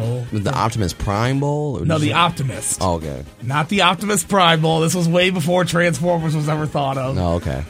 Oh, 0.00 0.20
the 0.30 0.54
Optimus 0.54 0.92
Prime 0.92 1.40
Bowl? 1.40 1.80
Or 1.80 1.84
no, 1.84 1.98
the 1.98 2.12
Optimist. 2.12 2.78
Oh, 2.80 2.94
okay. 2.94 3.24
Not 3.42 3.68
the 3.68 3.82
Optimus 3.82 4.22
Prime 4.22 4.60
Bowl. 4.60 4.80
This 4.80 4.94
was 4.94 5.08
way 5.08 5.30
before 5.30 5.64
Transformers 5.64 6.36
was 6.36 6.48
ever 6.48 6.66
thought 6.66 6.96
of. 6.96 7.16
No, 7.16 7.32
okay. 7.34 7.64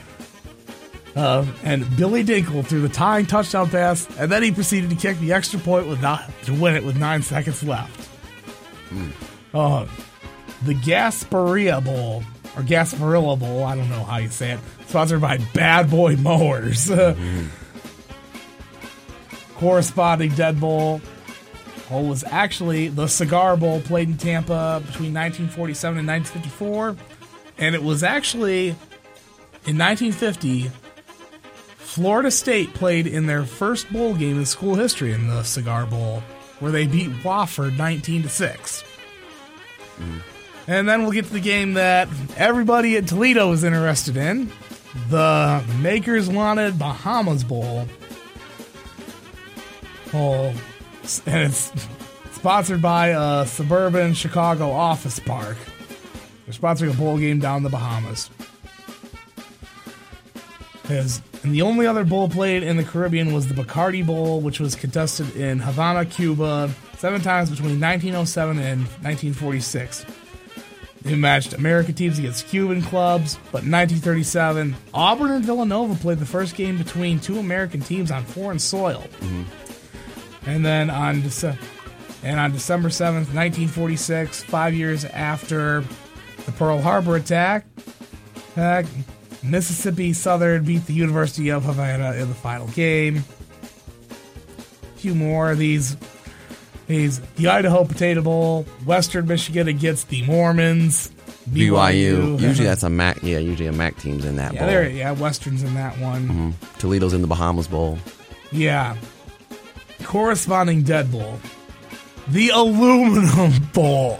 Uh, 1.16 1.47
and 1.64 1.97
Billy 1.97 2.23
Dinkle 2.23 2.66
threw 2.66 2.82
the 2.82 2.88
tying 2.90 3.25
touchdown 3.25 3.70
pass, 3.70 4.06
and 4.18 4.30
then 4.30 4.42
he 4.42 4.52
proceeded 4.52 4.90
to 4.90 4.97
kick 4.97 5.18
the 5.20 5.32
extra 5.32 5.58
point 5.58 5.88
with 5.88 6.02
not, 6.02 6.30
to 6.44 6.52
win 6.52 6.76
it 6.76 6.85
with 6.85 6.97
nine 6.97 7.23
seconds 7.23 7.62
left. 7.62 8.08
Uh, 9.54 9.87
the 10.64 10.75
Gasparilla 10.75 11.82
Bowl, 11.82 12.23
or 12.56 12.62
Gasparilla 12.62 13.38
Bowl, 13.38 13.64
I 13.64 13.75
don't 13.75 13.88
know 13.88 14.04
how 14.04 14.18
you 14.18 14.28
say 14.28 14.52
it, 14.52 14.61
sponsored 14.87 15.23
by 15.23 15.38
Bad 15.54 15.90
Boy 15.90 16.16
Mowers. 16.16 16.90
Corresponding 19.56 20.30
Dead 20.32 20.61
Bowl 20.61 21.00
Bowl 21.88 22.07
was 22.07 22.25
actually 22.25 22.88
the 22.88 23.07
Cigar 23.07 23.57
Bowl 23.57 23.80
played 23.80 24.09
in 24.09 24.16
Tampa 24.16 24.83
between 24.87 25.14
1947 25.14 25.99
and 25.99 26.09
1954. 26.09 26.97
And 27.59 27.75
it 27.75 27.83
was 27.83 28.02
actually 28.02 28.68
in 29.66 29.76
1950, 29.76 30.71
Florida 31.76 32.30
State 32.30 32.75
played 32.75 33.07
in 33.07 33.26
their 33.26 33.45
first 33.45 33.92
bowl 33.92 34.14
game 34.14 34.38
in 34.38 34.47
school 34.47 34.76
history 34.76 35.12
in 35.12 35.26
the 35.28 35.42
Cigar 35.42 35.87
Bowl, 35.87 36.23
where 36.61 36.71
they 36.71 36.87
beat 36.87 37.11
Wofford 37.23 37.76
19 37.76 38.23
to 38.23 38.28
6. 38.28 38.85
And 40.68 40.88
then 40.88 41.02
we'll 41.02 41.12
get 41.12 41.25
to 41.25 41.33
the 41.33 41.40
game 41.40 41.75
that 41.75 42.09
everybody 42.37 42.97
at 42.97 43.09
Toledo 43.09 43.50
was 43.50 43.64
interested 43.64 44.16
in 44.16 44.52
the 45.09 45.64
Makers 45.80 46.28
Wanted 46.28 46.78
Bahamas 46.78 47.42
Bowl. 47.42 47.88
Oh, 50.14 50.54
and 51.26 51.44
it's 51.44 51.72
sponsored 52.32 52.82
by 52.82 53.08
a 53.08 53.46
suburban 53.46 54.14
Chicago 54.14 54.70
office 54.70 55.18
park. 55.18 55.56
They're 56.44 56.54
sponsoring 56.54 56.92
a 56.92 56.96
bowl 56.96 57.18
game 57.18 57.40
down 57.40 57.58
in 57.58 57.62
the 57.62 57.70
Bahamas. 57.70 58.30
As- 60.88 61.22
and 61.42 61.52
the 61.54 61.62
only 61.62 61.86
other 61.86 62.04
bowl 62.04 62.28
played 62.28 62.62
in 62.62 62.76
the 62.76 62.84
Caribbean 62.84 63.32
was 63.32 63.48
the 63.48 63.54
Bacardi 63.54 64.04
Bowl, 64.04 64.40
which 64.40 64.58
was 64.60 64.74
contested 64.74 65.36
in 65.36 65.60
Havana, 65.60 66.04
Cuba, 66.04 66.70
seven 66.96 67.20
times 67.20 67.50
between 67.50 67.80
1907 67.80 68.58
and 68.58 68.80
1946. 69.02 70.04
They 71.02 71.14
matched 71.14 71.52
American 71.52 71.94
teams 71.94 72.18
against 72.18 72.48
Cuban 72.48 72.82
clubs, 72.82 73.36
but 73.52 73.62
in 73.62 73.70
1937, 73.70 74.74
Auburn 74.92 75.30
and 75.30 75.44
Villanova 75.44 75.94
played 75.94 76.18
the 76.18 76.26
first 76.26 76.56
game 76.56 76.76
between 76.76 77.20
two 77.20 77.38
American 77.38 77.80
teams 77.80 78.10
on 78.10 78.24
foreign 78.24 78.58
soil. 78.58 79.04
Mm-hmm. 79.20 79.67
And 80.49 80.64
then 80.64 80.88
on 80.88 81.21
Dece- 81.21 81.59
and 82.25 82.40
on 82.40 82.52
December 82.52 82.88
7th, 82.88 83.35
1946, 83.35 84.43
five 84.45 84.73
years 84.73 85.05
after 85.05 85.85
the 86.47 86.52
Pearl 86.52 86.81
Harbor 86.81 87.17
attack, 87.17 87.67
attack, 88.52 88.87
Mississippi 89.43 90.14
Southern 90.14 90.64
beat 90.64 90.87
the 90.87 90.95
University 90.95 91.50
of 91.50 91.64
Havana 91.64 92.14
in 92.14 92.28
the 92.28 92.35
final 92.35 92.67
game. 92.69 93.19
A 94.09 94.99
few 94.99 95.14
more 95.14 95.52
of 95.52 95.59
these. 95.59 95.97
These 96.87 97.21
the 97.37 97.49
Idaho 97.49 97.85
Potato 97.85 98.23
Bowl, 98.23 98.62
Western 98.87 99.26
Michigan 99.26 99.69
against 99.69 100.09
the 100.09 100.23
Mormons, 100.23 101.11
BYU. 101.50 102.40
Usually 102.40 102.67
that's 102.67 102.83
a 102.83 102.88
MAC. 102.88 103.23
Yeah, 103.23 103.38
usually 103.38 103.69
a 103.69 103.73
MAC 103.73 103.99
team's 103.99 104.25
in 104.25 104.37
that 104.37 104.55
yeah, 104.55 104.64
bowl. 104.64 104.90
yeah, 104.90 105.12
Western's 105.12 105.62
in 105.62 105.75
that 105.75 105.99
one. 105.99 106.23
Mm-hmm. 106.23 106.78
Toledo's 106.78 107.12
in 107.12 107.21
the 107.21 107.26
Bahamas 107.26 107.69
Bowl. 107.69 107.99
Yeah. 108.50 108.97
Corresponding 110.08 110.82
Dead 110.84 111.12
Bowl. 111.12 111.38
The 112.28 112.48
Aluminum 112.48 113.52
Bowl. 113.74 114.18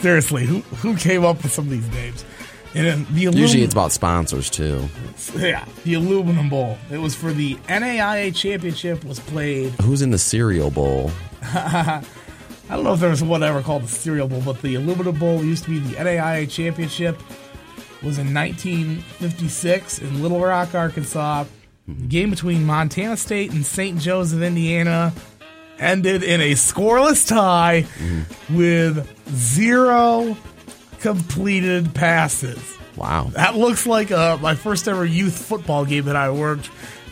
Seriously, 0.00 0.46
who 0.46 0.60
who 0.80 0.96
came 0.96 1.22
up 1.22 1.42
with 1.42 1.52
some 1.52 1.66
of 1.66 1.70
these 1.70 1.88
names? 1.90 2.24
And 2.74 3.06
the 3.08 3.26
aluminum, 3.26 3.34
Usually 3.42 3.62
it's 3.62 3.74
about 3.74 3.92
sponsors 3.92 4.48
too. 4.48 4.88
yeah, 5.36 5.66
the 5.84 5.92
Aluminum 5.94 6.48
Bowl. 6.48 6.78
It 6.90 6.96
was 6.96 7.14
for 7.14 7.30
the 7.30 7.56
NAIA 7.68 8.34
championship. 8.34 9.04
Was 9.04 9.20
played. 9.20 9.72
Who's 9.82 10.00
in 10.00 10.10
the 10.10 10.18
cereal 10.18 10.70
bowl? 10.70 11.10
I 11.42 12.02
don't 12.70 12.84
know 12.84 12.94
if 12.94 13.00
there 13.00 13.10
was 13.10 13.22
one 13.22 13.42
ever 13.42 13.60
called 13.60 13.82
the 13.82 13.88
Cereal 13.88 14.28
Bowl, 14.28 14.40
but 14.40 14.62
the 14.62 14.76
Aluminum 14.76 15.18
Bowl 15.18 15.44
used 15.44 15.64
to 15.64 15.70
be 15.70 15.78
the 15.80 15.96
NAIA 15.96 16.50
championship. 16.50 17.18
Was 18.02 18.16
in 18.18 18.32
1956 18.32 19.98
in 19.98 20.22
Little 20.22 20.40
Rock, 20.40 20.74
Arkansas. 20.74 21.44
The 21.88 22.06
game 22.06 22.30
between 22.30 22.64
Montana 22.64 23.16
State 23.16 23.52
and 23.52 23.66
St. 23.66 23.98
Joe's 23.98 24.32
of 24.32 24.42
Indiana 24.42 25.12
ended 25.78 26.22
in 26.22 26.40
a 26.40 26.52
scoreless 26.52 27.26
tie 27.26 27.86
with 28.48 29.08
zero 29.34 30.36
completed 31.00 31.92
passes. 31.94 32.76
Wow. 32.96 33.30
That 33.32 33.56
looks 33.56 33.86
like 33.86 34.12
uh, 34.12 34.36
my 34.36 34.54
first 34.54 34.86
ever 34.86 35.04
youth 35.04 35.36
football 35.36 35.84
game 35.84 36.04
that 36.04 36.14
I 36.14 36.30
worked, 36.30 36.66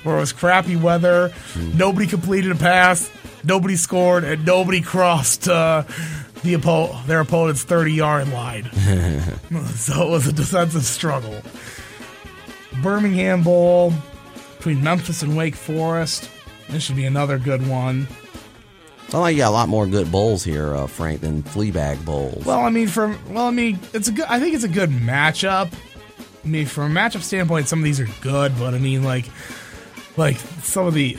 where 0.04 0.16
it 0.16 0.20
was 0.20 0.32
crappy 0.32 0.76
weather, 0.76 1.32
nobody 1.74 2.06
completed 2.06 2.52
a 2.52 2.54
pass, 2.54 3.10
nobody 3.42 3.74
scored, 3.76 4.22
and 4.22 4.46
nobody 4.46 4.82
crossed 4.82 5.48
uh, 5.48 5.82
the 6.42 6.54
oppo- 6.54 7.04
their 7.06 7.20
opponent's 7.20 7.64
thirty 7.64 7.92
yard 7.94 8.28
line. 8.28 8.70
so 9.74 10.06
it 10.06 10.10
was 10.10 10.28
a 10.28 10.32
defensive 10.32 10.84
struggle. 10.84 11.40
Birmingham 12.82 13.42
Bowl 13.42 13.92
between 14.60 14.84
Memphis 14.84 15.22
and 15.22 15.38
Wake 15.38 15.54
Forest. 15.54 16.28
This 16.68 16.82
should 16.82 16.96
be 16.96 17.06
another 17.06 17.38
good 17.38 17.66
one. 17.66 18.06
Like 19.10 19.34
you 19.34 19.40
got 19.40 19.48
a 19.48 19.50
lot 19.50 19.70
more 19.70 19.86
good 19.86 20.12
bowls 20.12 20.44
here, 20.44 20.76
uh, 20.76 20.86
Frank, 20.86 21.22
than 21.22 21.42
Fleabag 21.42 22.04
bowls. 22.04 22.44
Well, 22.44 22.60
I 22.60 22.68
mean, 22.68 22.86
from 22.86 23.18
well, 23.32 23.46
I 23.46 23.50
mean, 23.52 23.80
it's 23.94 24.08
a 24.08 24.12
good. 24.12 24.26
I 24.26 24.38
think 24.38 24.54
it's 24.54 24.62
a 24.62 24.68
good 24.68 24.90
matchup. 24.90 25.72
I 26.44 26.46
mean, 26.46 26.66
from 26.66 26.94
a 26.94 27.00
matchup 27.00 27.22
standpoint, 27.22 27.68
some 27.68 27.78
of 27.78 27.84
these 27.84 28.00
are 28.00 28.08
good, 28.20 28.52
but 28.58 28.74
I 28.74 28.78
mean, 28.78 29.02
like, 29.02 29.24
like 30.18 30.36
some 30.62 30.86
of 30.86 30.92
the, 30.92 31.16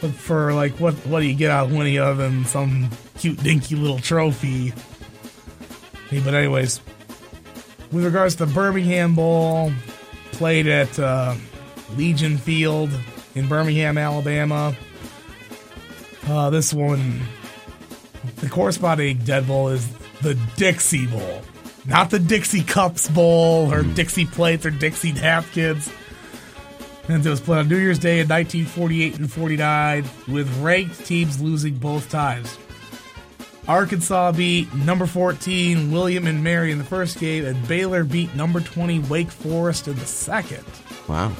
but 0.00 0.12
for 0.12 0.54
like, 0.54 0.74
what 0.74 0.94
what 1.06 1.20
do 1.20 1.26
you 1.26 1.34
get 1.34 1.50
out 1.50 1.66
of 1.66 1.72
winning 1.72 1.98
other 1.98 2.14
than 2.14 2.44
some 2.44 2.88
cute, 3.18 3.42
dinky 3.42 3.74
little 3.74 3.98
trophy? 3.98 4.72
Hey, 6.08 6.20
but 6.20 6.32
anyways, 6.32 6.80
with 7.90 8.04
regards 8.04 8.36
to 8.36 8.46
the 8.46 8.54
Birmingham 8.54 9.16
Bowl, 9.16 9.72
played 10.32 10.68
at 10.68 10.96
uh, 10.98 11.34
Legion 11.96 12.38
Field 12.38 12.90
in 13.34 13.48
Birmingham, 13.48 13.98
Alabama. 13.98 14.76
Uh, 16.26 16.50
this 16.50 16.72
one, 16.72 17.20
the 18.36 18.48
corresponding 18.48 19.18
Dead 19.18 19.46
Bowl 19.46 19.68
is 19.68 19.86
the 20.22 20.34
Dixie 20.56 21.06
Bowl. 21.06 21.42
Not 21.86 22.10
the 22.10 22.18
Dixie 22.18 22.62
Cups 22.62 23.08
Bowl 23.08 23.72
or 23.72 23.82
Dixie 23.82 24.26
Plates 24.26 24.66
or 24.66 24.70
Dixie 24.70 25.12
Napkins. 25.12 25.90
And 27.08 27.24
it 27.24 27.28
was 27.28 27.40
played 27.40 27.58
on 27.60 27.68
New 27.68 27.78
Year's 27.78 27.98
Day 27.98 28.20
in 28.20 28.28
1948 28.28 29.18
and 29.18 29.32
49 29.32 30.04
with 30.28 30.60
ranked 30.60 31.04
teams 31.06 31.40
losing 31.40 31.74
both 31.74 32.10
times. 32.10 32.56
Arkansas 33.66 34.32
beat 34.32 34.72
number 34.74 35.06
14 35.06 35.90
William 35.90 36.26
and 36.26 36.42
Mary 36.44 36.70
in 36.72 36.78
the 36.78 36.84
first 36.84 37.18
game, 37.18 37.44
and 37.44 37.68
Baylor 37.68 38.04
beat 38.04 38.34
number 38.34 38.60
20 38.60 39.00
Wake 39.00 39.30
Forest 39.30 39.88
in 39.88 39.96
the 39.96 40.06
second. 40.06 40.64
wow. 41.08 41.32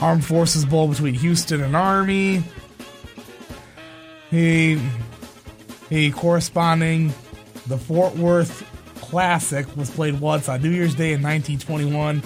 Armed 0.00 0.24
Forces 0.24 0.64
Bowl 0.64 0.88
between 0.88 1.14
Houston 1.14 1.62
and 1.62 1.76
Army. 1.76 2.42
He, 4.30 4.80
he 5.88 6.10
corresponding 6.10 7.12
the 7.66 7.78
Fort 7.78 8.16
Worth 8.16 8.66
Classic 8.96 9.66
was 9.76 9.90
played 9.90 10.20
once 10.20 10.48
on 10.48 10.62
New 10.62 10.70
Year's 10.70 10.94
Day 10.94 11.12
in 11.12 11.22
1921. 11.22 12.22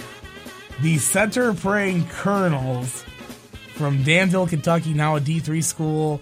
The 0.81 0.97
Centre 0.97 1.53
Praying 1.53 2.07
Colonels 2.07 3.03
from 3.73 4.03
Danville, 4.03 4.47
Kentucky, 4.47 4.93
now 4.93 5.15
a 5.15 5.19
D3 5.19 5.63
school. 5.63 6.21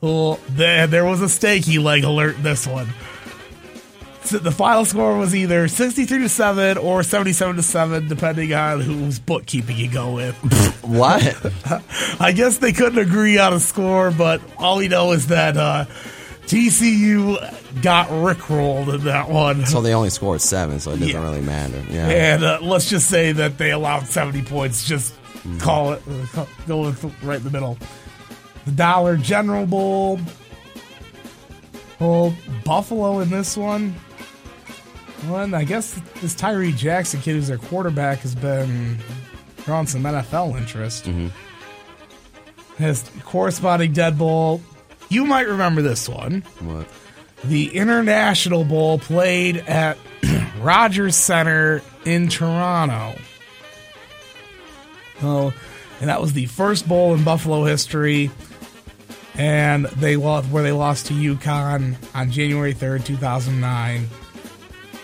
Well, 0.00 0.40
there, 0.48 0.86
there 0.86 1.04
was 1.04 1.22
a 1.22 1.26
stakey 1.26 1.82
leg 1.82 2.04
alert 2.04 2.42
this 2.42 2.66
one. 2.66 2.88
So 4.24 4.38
the 4.38 4.52
final 4.52 4.84
score 4.84 5.16
was 5.16 5.34
either 5.34 5.66
63 5.66 6.18
to 6.18 6.28
7 6.28 6.78
or 6.78 7.02
77 7.02 7.56
to 7.56 7.62
7, 7.62 8.06
depending 8.08 8.52
on 8.52 8.80
whose 8.80 9.18
bookkeeping 9.18 9.76
you 9.76 9.90
go 9.90 10.14
with. 10.14 10.36
What? 10.90 11.22
I 12.20 12.32
guess 12.32 12.58
they 12.58 12.72
couldn't 12.72 12.98
agree 12.98 13.38
on 13.38 13.52
a 13.52 13.60
score, 13.60 14.10
but 14.10 14.40
all 14.58 14.78
we 14.78 14.88
know 14.88 15.12
is 15.12 15.28
that 15.28 15.56
uh, 15.56 15.84
TCU 16.46 17.36
got 17.82 18.08
rickrolled 18.08 18.92
in 18.96 19.04
that 19.04 19.28
one. 19.28 19.64
so 19.66 19.80
they 19.80 19.94
only 19.94 20.10
scored 20.10 20.40
seven, 20.40 20.80
so 20.80 20.90
it 20.90 20.94
doesn't 20.98 21.14
Yeah. 21.14 21.22
really 21.22 21.42
matter. 21.42 21.80
Yeah. 21.88 22.08
And 22.08 22.42
uh, 22.42 22.58
let's 22.60 22.90
just 22.90 23.08
say 23.08 23.30
that 23.32 23.56
they 23.56 23.70
allowed 23.70 24.06
70 24.08 24.42
points. 24.42 24.84
Just 24.84 25.14
call 25.60 25.92
it, 25.92 26.02
uh, 26.36 26.44
go 26.66 26.92
right 27.22 27.38
in 27.38 27.44
the 27.44 27.50
middle. 27.50 27.78
The 28.64 28.72
Dollar 28.72 29.16
General 29.16 29.66
Bowl. 29.66 30.18
Well, 32.00 32.34
Buffalo 32.64 33.20
in 33.20 33.30
this 33.30 33.56
one. 33.56 33.94
Well, 35.24 35.42
and 35.42 35.54
I 35.54 35.64
guess 35.64 36.00
this 36.20 36.34
Tyree 36.34 36.72
Jackson 36.72 37.20
kid, 37.20 37.32
who's 37.34 37.48
their 37.48 37.58
quarterback, 37.58 38.20
has 38.20 38.34
been 38.34 38.98
drawing 39.64 39.86
some 39.86 40.02
NFL 40.02 40.56
interest. 40.56 41.04
Mm-hmm. 41.04 41.28
His 42.82 43.08
corresponding 43.24 43.92
Dead 43.92 44.16
Bowl. 44.18 44.62
You 45.10 45.26
might 45.26 45.48
remember 45.48 45.82
this 45.82 46.08
one 46.08 46.42
What? 46.60 46.86
the 47.44 47.74
International 47.76 48.64
Bowl 48.64 48.98
played 48.98 49.56
at 49.58 49.98
Rogers 50.60 51.16
Centre 51.16 51.82
in 52.04 52.28
Toronto. 52.28 53.18
Oh, 55.22 55.52
and 56.00 56.08
that 56.08 56.20
was 56.20 56.32
the 56.32 56.46
first 56.46 56.88
bowl 56.88 57.12
in 57.14 57.24
Buffalo 57.24 57.64
history. 57.64 58.30
And 59.34 59.84
they 59.86 60.16
lost 60.16 60.48
where 60.50 60.62
they 60.62 60.72
lost 60.72 61.06
to 61.06 61.14
UConn 61.14 61.96
on 62.14 62.30
January 62.30 62.74
3rd, 62.74 63.04
2009. 63.04 64.08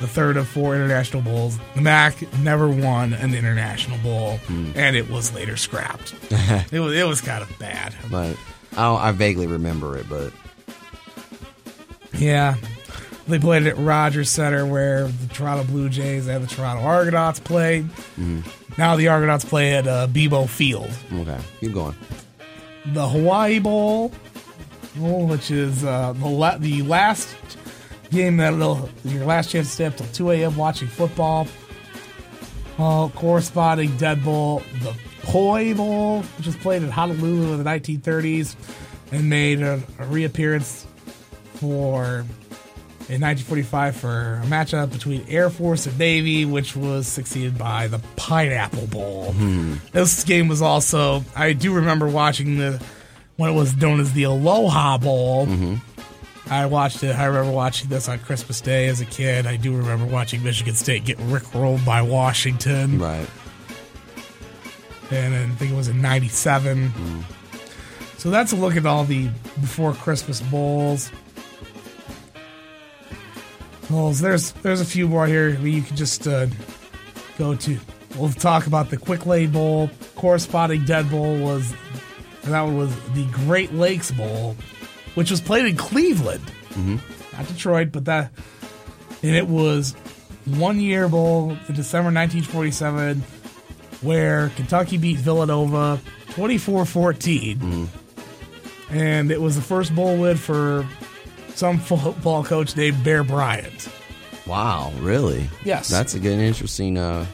The 0.00 0.06
third 0.06 0.36
of 0.36 0.46
four 0.46 0.74
international 0.74 1.22
bowls. 1.22 1.58
The 1.74 1.80
MAC 1.80 2.30
never 2.40 2.68
won 2.68 3.14
an 3.14 3.32
international 3.34 3.96
bowl, 3.98 4.38
and 4.48 4.94
it 4.94 5.08
was 5.10 5.34
later 5.34 5.56
scrapped. 5.56 6.14
it 6.72 6.80
was 6.80 6.94
it 6.94 7.06
was 7.06 7.20
kind 7.22 7.42
of 7.42 7.58
bad. 7.58 7.94
But 8.10 8.36
I, 8.76 8.92
I 8.94 9.12
vaguely 9.12 9.46
remember 9.46 9.96
it, 9.96 10.06
but 10.08 10.32
Yeah. 12.12 12.56
They 13.28 13.40
played 13.40 13.64
it 13.66 13.70
at 13.70 13.78
Rogers 13.78 14.30
Centre 14.30 14.64
where 14.64 15.08
the 15.08 15.26
Toronto 15.34 15.64
Blue 15.64 15.88
Jays 15.88 16.28
and 16.28 16.44
the 16.44 16.54
Toronto 16.54 16.84
Argonauts 16.84 17.40
played. 17.40 17.88
Now 18.78 18.94
the 18.94 19.08
Argonauts 19.08 19.44
play 19.44 19.74
at 19.74 19.86
uh, 19.88 20.06
BMO 20.06 20.48
Field. 20.48 20.90
okay, 21.12 21.38
keep 21.58 21.72
going. 21.72 21.96
The 22.92 23.08
Hawaii 23.08 23.58
Bowl, 23.58 24.12
oh, 25.00 25.24
which 25.26 25.50
is 25.50 25.82
uh, 25.82 26.12
the, 26.12 26.26
la- 26.28 26.58
the 26.58 26.82
last 26.82 27.34
game 28.10 28.36
that 28.38 28.54
little 28.54 28.88
your 29.04 29.24
last 29.24 29.50
chance 29.50 29.68
to 29.68 29.72
stay 29.72 29.84
up 29.86 29.96
till 29.96 30.06
2 30.06 30.30
a.m. 30.32 30.56
watching 30.56 30.88
football. 30.88 31.46
Uh, 32.78 33.08
corresponding 33.08 33.96
Dead 33.96 34.22
Bowl, 34.22 34.62
the 34.82 34.94
Poi 35.22 35.72
Bowl, 35.74 36.20
which 36.36 36.46
was 36.46 36.56
played 36.56 36.82
in 36.82 36.90
Honolulu 36.90 37.54
in 37.54 37.62
the 37.62 37.68
1930s 37.68 38.54
and 39.12 39.30
made 39.30 39.62
a, 39.62 39.82
a 39.98 40.04
reappearance 40.06 40.86
for 41.54 42.26
in 43.08 43.20
1945 43.22 43.96
for 43.96 44.40
a 44.42 44.46
matchup 44.46 44.92
between 44.92 45.24
Air 45.28 45.48
Force 45.48 45.86
and 45.86 45.96
Navy, 45.98 46.44
which 46.44 46.74
was 46.76 47.06
succeeded 47.06 47.56
by 47.56 47.86
the 47.86 47.98
Pineapple 48.16 48.88
Bowl. 48.88 49.32
This 49.92 50.24
game 50.24 50.48
was 50.48 50.60
also 50.60 51.24
I 51.34 51.52
do 51.54 51.72
remember 51.72 52.08
watching 52.08 52.58
the 52.58 52.82
when 53.36 53.48
it 53.50 53.54
was 53.54 53.74
known 53.76 54.00
as 54.00 54.12
the 54.12 54.24
Aloha 54.24 54.98
Bowl. 54.98 55.46
I 56.48 56.66
watched 56.66 57.02
it. 57.02 57.16
I 57.18 57.24
remember 57.24 57.50
watching 57.50 57.88
this 57.88 58.08
on 58.08 58.18
Christmas 58.20 58.60
Day 58.60 58.86
as 58.88 59.00
a 59.00 59.04
kid. 59.04 59.46
I 59.46 59.56
do 59.56 59.76
remember 59.76 60.04
watching 60.06 60.42
Michigan 60.44 60.74
State 60.74 61.04
get 61.04 61.18
rickrolled 61.18 61.84
by 61.84 62.02
Washington, 62.02 62.98
Right. 63.00 63.28
and 65.10 65.34
I 65.34 65.46
think 65.56 65.72
it 65.72 65.76
was 65.76 65.88
in 65.88 66.00
'97. 66.00 66.92
So 68.18 68.30
that's 68.30 68.52
a 68.52 68.56
look 68.56 68.76
at 68.76 68.86
all 68.86 69.04
the 69.04 69.28
before 69.60 69.92
Christmas 69.92 70.40
bowls. 70.40 71.10
Bowls. 73.90 74.20
There's 74.20 74.52
there's 74.52 74.80
a 74.80 74.84
few 74.84 75.06
more 75.08 75.26
here 75.26 75.52
that 75.52 75.68
you 75.68 75.82
can 75.82 75.96
just 75.96 76.26
uh, 76.26 76.46
go 77.38 77.54
to. 77.56 77.78
We'll 78.16 78.30
talk 78.32 78.66
about 78.66 78.90
the 78.90 78.96
Quick 78.96 79.26
Lane 79.26 79.50
Bowl. 79.50 79.90
Corresponding 80.14 80.84
Dead 80.84 81.10
Bowl 81.10 81.38
was 81.40 81.72
and 82.44 82.54
that 82.54 82.62
one 82.62 82.76
was 82.78 82.94
the 83.14 83.26
Great 83.32 83.74
Lakes 83.74 84.10
Bowl, 84.10 84.56
which 85.16 85.30
was 85.32 85.40
played 85.40 85.66
in 85.66 85.76
Cleveland, 85.76 86.44
not 86.76 87.48
Detroit, 87.48 87.90
but 87.90 88.04
that 88.04 88.30
and 89.22 89.34
it 89.34 89.48
was 89.48 89.92
one 90.44 90.78
year 90.78 91.08
bowl 91.08 91.50
in 91.68 91.74
December 91.74 92.12
1947 92.12 93.20
where 94.02 94.50
Kentucky 94.50 94.98
beat 94.98 95.16
Villanova 95.16 96.00
24-14. 96.28 97.88
And 98.90 99.30
it 99.32 99.40
was 99.40 99.56
the 99.56 99.62
first 99.62 99.94
bowl 99.94 100.16
win 100.18 100.36
for 100.36 100.86
some 101.54 101.78
football 101.80 102.44
coach 102.44 102.76
named 102.76 103.02
Bear 103.02 103.24
Bryant. 103.24 103.88
Wow, 104.46 104.92
really? 104.98 105.48
Yes. 105.64 105.88
That's 105.88 106.14
a 106.14 106.20
good, 106.20 106.38
interesting 106.38 106.98
uh, 106.98 107.26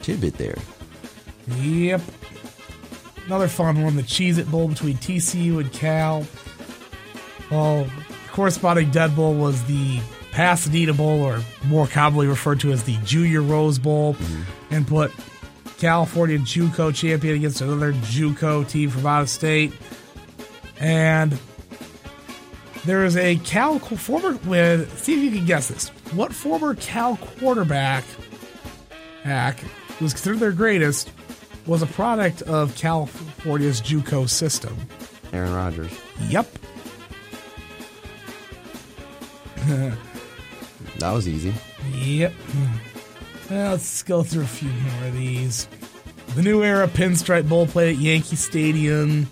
tidbit 0.00 0.34
there. 0.38 0.56
Yep. 1.58 2.00
Another 3.26 3.48
fun 3.48 3.82
one, 3.82 3.96
the 3.96 4.02
Cheez 4.02 4.38
It 4.38 4.50
Bowl 4.50 4.68
between 4.68 4.96
TCU 4.96 5.60
and 5.60 5.70
Cal. 5.72 6.24
Well, 7.50 7.86
corresponding 8.32 8.90
Dead 8.90 9.14
Bowl 9.16 9.34
was 9.34 9.62
the 9.64 10.00
Pasadena 10.32 10.94
Bowl, 10.94 11.22
or 11.22 11.42
more 11.66 11.86
commonly 11.86 12.26
referred 12.26 12.60
to 12.60 12.72
as 12.72 12.84
the 12.84 12.96
Junior 13.04 13.42
Rose 13.42 13.78
Bowl, 13.78 14.14
mm-hmm. 14.14 14.74
and 14.74 14.86
put 14.86 15.12
California 15.78 16.38
JUCO 16.38 16.94
champion 16.94 17.36
against 17.36 17.60
another 17.60 17.92
JUCO 17.92 18.68
team 18.68 18.90
from 18.90 19.06
out 19.06 19.22
of 19.22 19.30
state. 19.30 19.72
And 20.78 21.38
there 22.84 23.04
is 23.04 23.16
a 23.16 23.36
Cal 23.36 23.78
former. 23.78 24.38
With 24.46 24.98
see 24.98 25.14
if 25.14 25.24
you 25.32 25.38
can 25.38 25.46
guess 25.46 25.68
this. 25.68 25.88
What 26.12 26.32
former 26.32 26.74
Cal 26.74 27.16
quarterback 27.16 28.04
hack 29.22 29.62
was 30.00 30.12
considered 30.12 30.38
their 30.38 30.52
greatest 30.52 31.10
was 31.66 31.82
a 31.82 31.86
product 31.86 32.42
of 32.42 32.74
California's 32.76 33.80
JUCO 33.80 34.28
system. 34.28 34.76
Aaron 35.32 35.52
Rodgers. 35.52 35.92
Yep. 36.28 36.59
That 40.98 41.12
was 41.12 41.26
easy. 41.28 41.54
Yep. 41.94 42.32
Well, 43.50 43.70
let's 43.72 44.02
go 44.02 44.22
through 44.22 44.42
a 44.42 44.46
few 44.46 44.70
more 44.70 45.08
of 45.08 45.14
these. 45.14 45.66
The 46.34 46.42
new 46.42 46.62
era 46.62 46.86
pinstripe 46.88 47.48
bowl 47.48 47.66
played 47.66 47.96
at 47.96 48.02
Yankee 48.02 48.36
Stadium, 48.36 49.28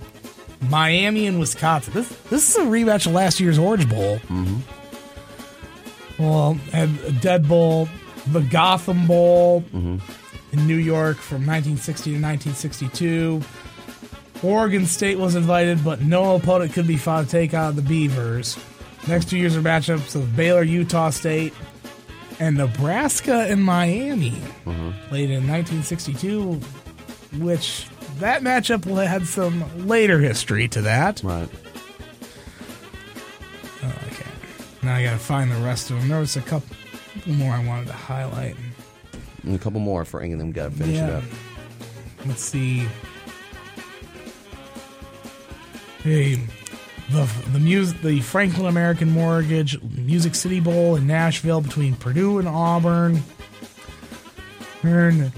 Miami 0.68 1.26
and 1.26 1.38
Wisconsin. 1.38 1.92
This 1.92 2.08
this 2.30 2.50
is 2.50 2.56
a 2.56 2.66
rematch 2.66 3.06
of 3.06 3.12
last 3.12 3.38
year's 3.38 3.58
Orange 3.58 3.88
Bowl. 3.88 4.16
Mm-hmm. 4.28 6.22
Well, 6.22 6.58
and 6.72 6.98
a 7.00 7.12
Dead 7.12 7.46
Bowl, 7.46 7.88
the 8.28 8.40
Gotham 8.40 9.06
Bowl 9.06 9.62
in 9.72 10.00
New 10.66 10.76
York 10.76 11.18
from 11.18 11.46
1960 11.46 12.10
to 12.10 12.16
1962. 12.16 13.42
Oregon 14.42 14.86
State 14.86 15.18
was 15.18 15.34
invited, 15.34 15.84
but 15.84 16.00
no 16.00 16.34
opponent 16.36 16.72
could 16.72 16.86
be 16.86 16.96
found 16.96 17.26
to 17.26 17.32
take 17.32 17.54
on 17.54 17.76
the 17.76 17.82
Beavers. 17.82 18.58
Next 19.06 19.30
two 19.30 19.38
years 19.38 19.56
are 19.56 19.62
matchups 19.62 20.14
of 20.16 20.34
Baylor, 20.36 20.62
Utah 20.62 21.10
State, 21.10 21.54
and 22.40 22.56
Nebraska 22.56 23.46
and 23.48 23.62
Miami. 23.62 24.32
Mm-hmm. 24.64 24.90
Played 25.08 25.30
in 25.30 25.46
1962, 25.48 26.54
which 27.38 27.86
that 28.18 28.42
matchup 28.42 28.86
will 28.86 28.96
had 28.96 29.26
some 29.26 29.86
later 29.86 30.18
history 30.18 30.68
to 30.68 30.82
that. 30.82 31.22
Right. 31.22 31.48
Okay. 33.82 34.30
Now 34.82 34.96
I 34.96 35.04
gotta 35.04 35.18
find 35.18 35.50
the 35.50 35.56
rest 35.56 35.90
of 35.90 35.98
them. 35.98 36.08
There 36.08 36.20
was 36.20 36.36
a 36.36 36.42
couple 36.42 36.76
more 37.26 37.52
I 37.52 37.64
wanted 37.64 37.86
to 37.86 37.92
highlight. 37.92 38.56
And 39.44 39.54
a 39.54 39.58
couple 39.58 39.80
more, 39.80 40.04
Frank, 40.04 40.32
and 40.32 40.40
then 40.40 40.48
we 40.48 40.52
got 40.52 40.70
to 40.72 40.76
finish 40.76 40.98
it 40.98 41.10
up. 41.10 41.22
Let's 42.26 42.42
see. 42.42 42.86
Hey, 46.02 46.40
the 47.10 47.28
the 47.52 47.60
music, 47.60 48.00
the 48.02 48.20
Franklin 48.20 48.66
American 48.66 49.10
Mortgage 49.10 49.80
Music 49.82 50.34
City 50.34 50.60
Bowl 50.60 50.96
in 50.96 51.06
Nashville 51.06 51.60
between 51.60 51.94
Purdue 51.96 52.38
and 52.38 52.48
Auburn. 52.48 53.22
And 54.82 55.32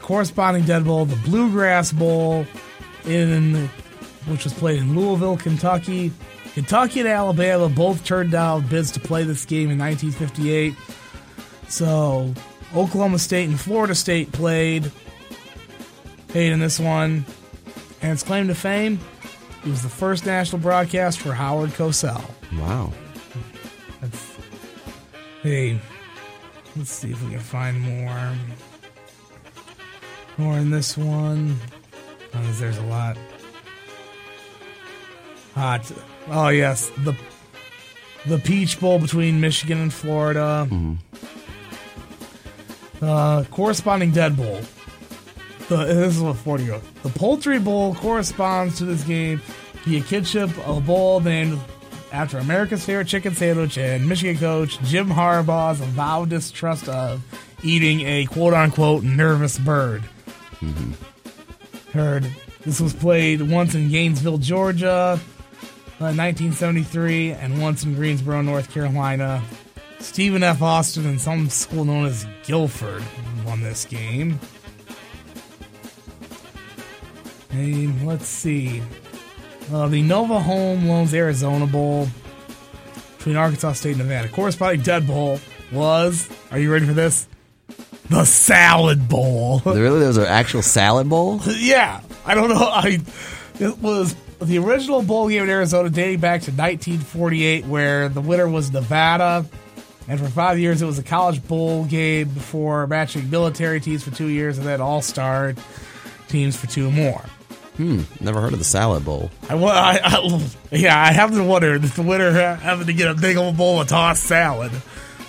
corresponding 0.00 0.64
Dead 0.64 0.84
Bowl, 0.84 1.04
the 1.04 1.16
Bluegrass 1.16 1.92
Bowl, 1.92 2.46
in 3.04 3.68
which 4.26 4.44
was 4.44 4.52
played 4.52 4.80
in 4.80 4.96
Louisville, 4.98 5.36
Kentucky. 5.36 6.12
Kentucky 6.54 7.00
and 7.00 7.08
Alabama 7.08 7.68
both 7.68 8.04
turned 8.04 8.30
down 8.30 8.66
bids 8.66 8.90
to 8.92 9.00
play 9.00 9.24
this 9.24 9.44
game 9.44 9.70
in 9.70 9.78
1958. 9.78 10.74
So 11.68 12.34
Oklahoma 12.74 13.18
State 13.18 13.48
and 13.48 13.58
Florida 13.58 13.94
State 13.94 14.32
played. 14.32 14.90
Paid 16.28 16.52
in 16.52 16.60
this 16.60 16.78
one. 16.78 17.24
And 18.02 18.12
its 18.12 18.22
claim 18.22 18.48
to 18.48 18.54
fame, 18.54 18.98
it 19.64 19.68
was 19.68 19.82
the 19.82 19.88
first 19.88 20.26
national 20.26 20.60
broadcast 20.60 21.20
for 21.20 21.32
Howard 21.32 21.70
Cosell. 21.70 22.22
Wow. 22.58 22.92
That's, 24.00 24.36
hey, 25.42 25.80
let's 26.76 26.90
see 26.90 27.12
if 27.12 27.22
we 27.24 27.30
can 27.30 27.40
find 27.40 27.80
more. 27.80 28.32
More 30.38 30.58
in 30.58 30.70
this 30.70 30.96
one. 30.96 31.56
Oh, 32.34 32.52
there's 32.52 32.78
a 32.78 32.82
lot. 32.82 33.16
Hot. 35.54 35.92
Oh 36.28 36.48
yes, 36.48 36.90
the 37.04 37.14
the 38.26 38.38
Peach 38.38 38.80
Bowl 38.80 38.98
between 38.98 39.40
Michigan 39.40 39.78
and 39.78 39.92
Florida. 39.92 40.66
Uh, 43.02 43.44
corresponding 43.50 44.12
Dead 44.12 44.36
Bowl. 44.36 44.60
The, 45.86 45.86
this 45.86 46.16
is 46.16 46.22
what 46.22 46.36
40 46.36 46.66
goes. 46.66 46.82
The 47.02 47.08
Poultry 47.08 47.58
Bowl 47.58 47.94
corresponds 47.94 48.76
to 48.78 48.84
this 48.84 49.04
game 49.04 49.40
via 49.84 50.02
kinship 50.02 50.50
a 50.66 50.80
bowl 50.80 51.20
named 51.20 51.58
after 52.12 52.36
America's 52.36 52.84
favorite 52.84 53.08
chicken 53.08 53.34
sandwich 53.34 53.78
and 53.78 54.06
Michigan 54.06 54.36
coach 54.36 54.78
Jim 54.82 55.08
Harbaugh's 55.08 55.80
avowed 55.80 56.28
distrust 56.28 56.88
of 56.88 57.22
eating 57.62 58.02
a 58.02 58.26
quote 58.26 58.52
unquote 58.52 59.02
nervous 59.02 59.58
bird. 59.58 60.02
Heard 61.94 62.30
this 62.66 62.78
was 62.78 62.92
played 62.92 63.40
once 63.40 63.74
in 63.74 63.88
Gainesville, 63.88 64.38
Georgia, 64.38 65.18
uh, 66.00 66.12
1973, 66.12 67.30
and 67.30 67.62
once 67.62 67.82
in 67.84 67.94
Greensboro, 67.94 68.42
North 68.42 68.70
Carolina. 68.70 69.42
Stephen 70.00 70.42
F. 70.42 70.60
Austin 70.60 71.06
and 71.06 71.20
some 71.20 71.48
school 71.48 71.84
known 71.84 72.06
as 72.06 72.26
Guilford 72.44 73.02
won 73.46 73.62
this 73.62 73.84
game. 73.84 74.38
And 77.52 78.06
let's 78.06 78.26
see. 78.26 78.82
Uh, 79.72 79.88
the 79.88 80.02
Nova 80.02 80.40
Home 80.40 80.86
Loans 80.86 81.14
Arizona 81.14 81.66
Bowl 81.66 82.08
between 83.18 83.36
Arkansas 83.36 83.74
State 83.74 83.96
and 83.96 84.08
Nevada. 84.08 84.28
Corresponding 84.28 84.80
Dead 84.80 85.06
Bowl 85.06 85.38
was, 85.70 86.28
are 86.50 86.58
you 86.58 86.72
ready 86.72 86.86
for 86.86 86.92
this? 86.92 87.28
The 88.10 88.24
Salad 88.24 89.08
Bowl. 89.08 89.62
Really, 89.64 90.00
there 90.00 90.08
was 90.08 90.16
an 90.16 90.26
actual 90.26 90.62
salad 90.62 91.08
bowl. 91.08 91.40
yeah, 91.46 92.00
I 92.26 92.34
don't 92.34 92.48
know. 92.48 92.56
I 92.56 93.00
it 93.60 93.78
was 93.78 94.16
the 94.40 94.58
original 94.58 95.02
bowl 95.02 95.28
game 95.28 95.44
in 95.44 95.50
Arizona 95.50 95.88
dating 95.88 96.20
back 96.20 96.42
to 96.42 96.50
1948, 96.50 97.66
where 97.66 98.08
the 98.08 98.20
winner 98.20 98.48
was 98.48 98.72
Nevada, 98.72 99.46
and 100.08 100.18
for 100.18 100.28
five 100.28 100.58
years 100.58 100.82
it 100.82 100.86
was 100.86 100.98
a 100.98 101.02
college 101.02 101.46
bowl 101.46 101.84
game 101.84 102.28
before 102.28 102.86
matching 102.86 103.30
military 103.30 103.80
teams 103.80 104.02
for 104.02 104.10
two 104.10 104.28
years, 104.28 104.58
and 104.58 104.66
then 104.66 104.80
all 104.80 105.00
star 105.00 105.54
teams 106.28 106.56
for 106.56 106.66
two 106.66 106.90
more. 106.90 107.22
Never 107.78 108.40
heard 108.40 108.52
of 108.52 108.58
the 108.58 108.64
salad 108.64 109.04
bowl. 109.04 109.30
I, 109.48 109.54
I, 109.54 110.00
I 110.04 110.46
yeah, 110.70 111.00
I 111.00 111.12
have 111.12 111.32
to 111.32 111.42
wonder 111.42 111.74
if 111.74 111.96
the 111.96 112.02
winner 112.02 112.30
having 112.56 112.86
to 112.86 112.92
get 112.92 113.10
a 113.10 113.14
big 113.14 113.36
old 113.36 113.56
bowl 113.56 113.80
of 113.80 113.88
tossed 113.88 114.24
salad, 114.24 114.72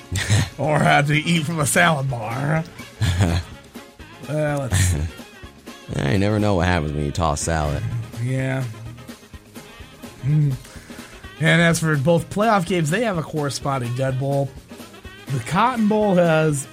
or 0.58 0.80
have 0.80 1.08
to 1.08 1.16
eat 1.16 1.46
from 1.46 1.60
a 1.60 1.66
salad 1.66 2.10
bar. 2.10 2.64
see. 4.76 5.02
Yeah, 5.96 6.12
you 6.12 6.18
never 6.18 6.40
know 6.40 6.56
what 6.56 6.68
happens 6.68 6.94
when 6.94 7.06
you 7.06 7.12
toss 7.12 7.42
salad. 7.42 7.84
Yeah. 8.22 8.64
Mm. 10.24 10.54
And 11.40 11.62
as 11.62 11.80
for 11.80 11.96
both 11.98 12.30
playoff 12.30 12.66
games, 12.66 12.90
they 12.90 13.04
have 13.04 13.18
a 13.18 13.24
corresponding 13.24 13.94
Dead 13.96 14.20
Bowl. 14.20 14.50
The 15.28 15.40
Cotton 15.40 15.88
Bowl 15.88 16.16
has 16.16 16.68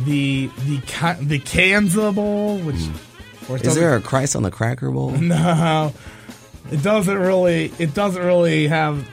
the 0.00 0.46
the 0.66 0.80
the 1.20 1.38
Kansas 1.38 2.14
Bowl, 2.14 2.58
which 2.58 2.76
of 2.76 3.13
course 3.46 3.62
Is 3.62 3.74
there 3.74 3.96
a 3.96 4.00
Christ 4.00 4.36
on 4.36 4.42
the 4.42 4.50
Cracker 4.50 4.90
Bowl? 4.90 5.10
no, 5.18 5.92
it 6.70 6.82
doesn't 6.82 7.18
really 7.18 7.72
it 7.78 7.94
doesn't 7.94 8.22
really 8.22 8.66
have 8.68 9.08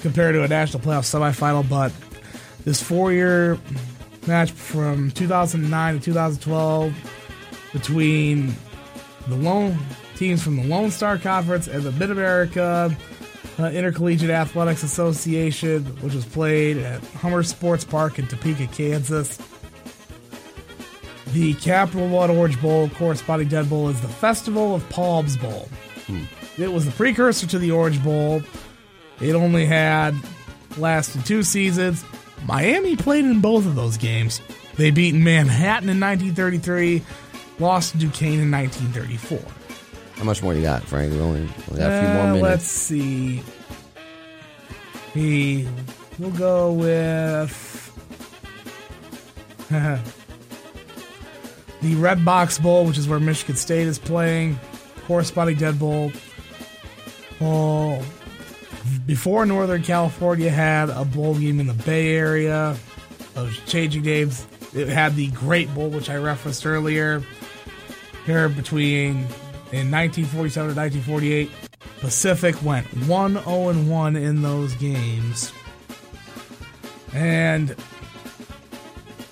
compared 0.00 0.34
to 0.34 0.42
a 0.42 0.48
national 0.48 0.82
playoff 0.82 1.04
semifinal, 1.04 1.68
but 1.68 1.92
this 2.64 2.82
four 2.82 3.12
year 3.12 3.58
match 4.26 4.50
from 4.50 5.10
2009 5.12 5.94
to 5.98 6.00
2012 6.00 7.70
between 7.72 8.54
the 9.28 9.36
lone 9.36 9.78
teams 10.16 10.42
from 10.42 10.56
the 10.56 10.64
Lone 10.64 10.90
Star 10.90 11.18
Conference 11.18 11.66
and 11.66 11.82
the 11.82 11.92
Mid 11.92 12.10
America 12.10 12.96
uh, 13.58 13.64
Intercollegiate 13.66 14.30
Athletics 14.30 14.82
Association, 14.82 15.84
which 16.00 16.14
was 16.14 16.24
played 16.24 16.78
at 16.78 17.02
Hummer 17.16 17.42
Sports 17.42 17.84
Park 17.84 18.18
in 18.18 18.26
Topeka, 18.26 18.66
Kansas. 18.68 19.38
The 21.32 21.54
Capital 21.54 22.08
One 22.08 22.30
Orange 22.30 22.60
Bowl, 22.60 22.88
corresponding 22.90 23.48
Dead 23.48 23.68
Bowl, 23.70 23.88
is 23.88 24.00
the 24.00 24.08
Festival 24.08 24.74
of 24.74 24.86
Palms 24.90 25.36
Bowl. 25.36 25.68
It 26.58 26.70
was 26.70 26.84
the 26.84 26.92
precursor 26.92 27.46
to 27.46 27.58
the 27.58 27.70
Orange 27.70 28.02
Bowl. 28.04 28.42
It 29.20 29.34
only 29.34 29.64
had 29.64 30.14
lasted 30.76 31.24
two 31.24 31.42
seasons. 31.42 32.04
Miami 32.46 32.96
played 32.96 33.24
in 33.24 33.40
both 33.40 33.64
of 33.66 33.74
those 33.76 33.96
games. 33.96 34.42
They 34.76 34.90
beat 34.90 35.14
Manhattan 35.14 35.88
in 35.88 35.98
1933, 36.00 37.02
lost 37.58 37.92
to 37.92 37.98
Duquesne 37.98 38.40
in 38.40 38.50
1934. 38.50 39.38
How 40.16 40.24
much 40.24 40.42
more 40.42 40.52
you 40.54 40.60
got, 40.62 40.82
Frank? 40.82 41.12
We 41.12 41.20
only 41.20 41.42
we 41.70 41.78
got 41.78 41.90
a 41.90 42.00
few 42.00 42.08
more 42.08 42.22
Uh, 42.22 42.34
minutes. 42.34 42.42
Let's 42.42 42.64
see. 42.64 43.42
We 45.14 45.66
we'll 46.18 46.30
go 46.30 46.72
with 46.72 47.78
the 51.82 51.94
Red 51.96 52.24
Box 52.24 52.58
Bowl, 52.58 52.84
which 52.86 52.98
is 52.98 53.08
where 53.08 53.20
Michigan 53.20 53.56
State 53.56 53.86
is 53.86 53.98
playing. 53.98 54.58
Corresponding 55.06 55.56
Dead 55.56 55.78
Bowl. 55.78 56.12
Well, 57.40 58.02
before 59.06 59.44
Northern 59.44 59.82
California 59.82 60.48
had 60.48 60.90
a 60.90 61.04
bowl 61.04 61.34
game 61.34 61.60
in 61.60 61.66
the 61.66 61.74
Bay 61.74 62.16
Area, 62.16 62.76
of 63.34 63.58
changing 63.66 64.02
names. 64.02 64.46
It 64.74 64.88
had 64.88 65.16
the 65.16 65.28
Grape 65.28 65.72
Bowl, 65.74 65.90
which 65.90 66.10
I 66.10 66.16
referenced 66.16 66.66
earlier. 66.66 67.22
Here 68.26 68.48
between 68.48 69.26
in 69.72 69.90
1947 69.90 70.74
to 70.74 70.80
1948, 70.80 71.50
Pacific 72.00 72.62
went 72.62 72.86
1 73.06 73.32
0 73.32 73.72
1 73.72 74.16
in 74.16 74.42
those 74.42 74.74
games. 74.74 75.52
And 77.12 77.76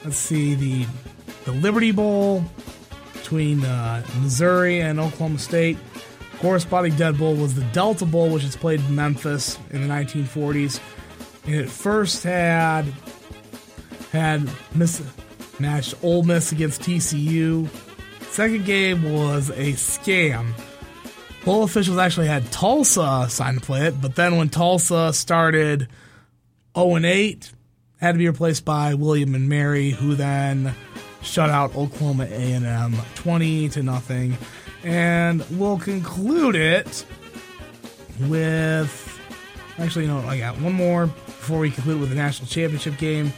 let's 0.04 0.16
see 0.16 0.54
the 0.54 0.86
the 1.44 1.52
Liberty 1.52 1.92
Bowl 1.92 2.44
between 3.12 3.64
uh, 3.64 4.04
Missouri 4.20 4.80
and 4.80 4.98
Oklahoma 4.98 5.38
State. 5.38 5.78
Corresponding 6.38 6.96
Dead 6.96 7.18
Bowl 7.18 7.34
was 7.34 7.54
the 7.54 7.64
Delta 7.64 8.06
Bowl, 8.06 8.30
which 8.30 8.44
is 8.44 8.56
played 8.56 8.80
in 8.80 8.94
Memphis 8.94 9.58
in 9.70 9.86
the 9.86 9.94
1940s. 9.94 10.80
And 11.44 11.54
it 11.54 11.68
first 11.68 12.24
had 12.24 12.86
had 14.12 14.50
miss, 14.74 15.02
matched 15.58 15.94
Ole 16.02 16.22
Miss 16.22 16.52
against 16.52 16.82
TCU. 16.82 17.68
Second 18.30 18.64
game 18.64 19.12
was 19.12 19.50
a 19.50 19.72
scam. 19.74 20.52
Bowl 21.44 21.62
officials 21.62 21.98
actually 21.98 22.26
had 22.26 22.50
Tulsa 22.52 23.26
sign 23.30 23.54
to 23.54 23.60
play 23.60 23.86
it, 23.86 24.00
but 24.00 24.14
then 24.14 24.36
when 24.36 24.48
Tulsa 24.48 25.12
started 25.12 25.88
0 26.76 26.96
and 26.96 27.06
8, 27.06 27.52
had 28.00 28.12
to 28.12 28.18
be 28.18 28.28
replaced 28.28 28.64
by 28.64 28.94
William 28.94 29.34
and 29.34 29.48
Mary, 29.48 29.90
who 29.90 30.14
then 30.14 30.74
shut 31.22 31.50
out 31.50 31.74
Oklahoma 31.76 32.24
A&M 32.24 32.94
20 33.14 33.68
to 33.70 33.82
nothing. 33.82 34.36
And 34.82 35.44
we'll 35.50 35.78
conclude 35.78 36.56
it 36.56 37.04
with 38.20 39.06
actually 39.78 40.06
no, 40.06 40.18
I 40.20 40.38
got 40.38 40.60
one 40.60 40.72
more 40.72 41.06
before 41.06 41.58
we 41.58 41.70
conclude 41.70 42.00
with 42.00 42.10
the 42.10 42.16
national 42.16 42.48
championship 42.48 42.98
game. 42.98 43.32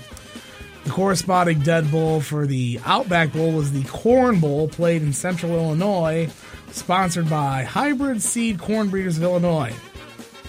The 0.84 0.90
corresponding 0.90 1.60
Dead 1.60 1.90
Bowl 1.90 2.20
for 2.20 2.46
the 2.46 2.80
Outback 2.84 3.32
Bowl 3.32 3.52
was 3.52 3.70
the 3.70 3.84
Corn 3.84 4.40
Bowl, 4.40 4.66
played 4.68 5.02
in 5.02 5.12
Central 5.12 5.52
Illinois, 5.52 6.28
sponsored 6.72 7.30
by 7.30 7.62
Hybrid 7.62 8.20
Seed 8.20 8.58
Corn 8.58 8.88
Breeders 8.88 9.16
of 9.16 9.22
Illinois. 9.22 9.72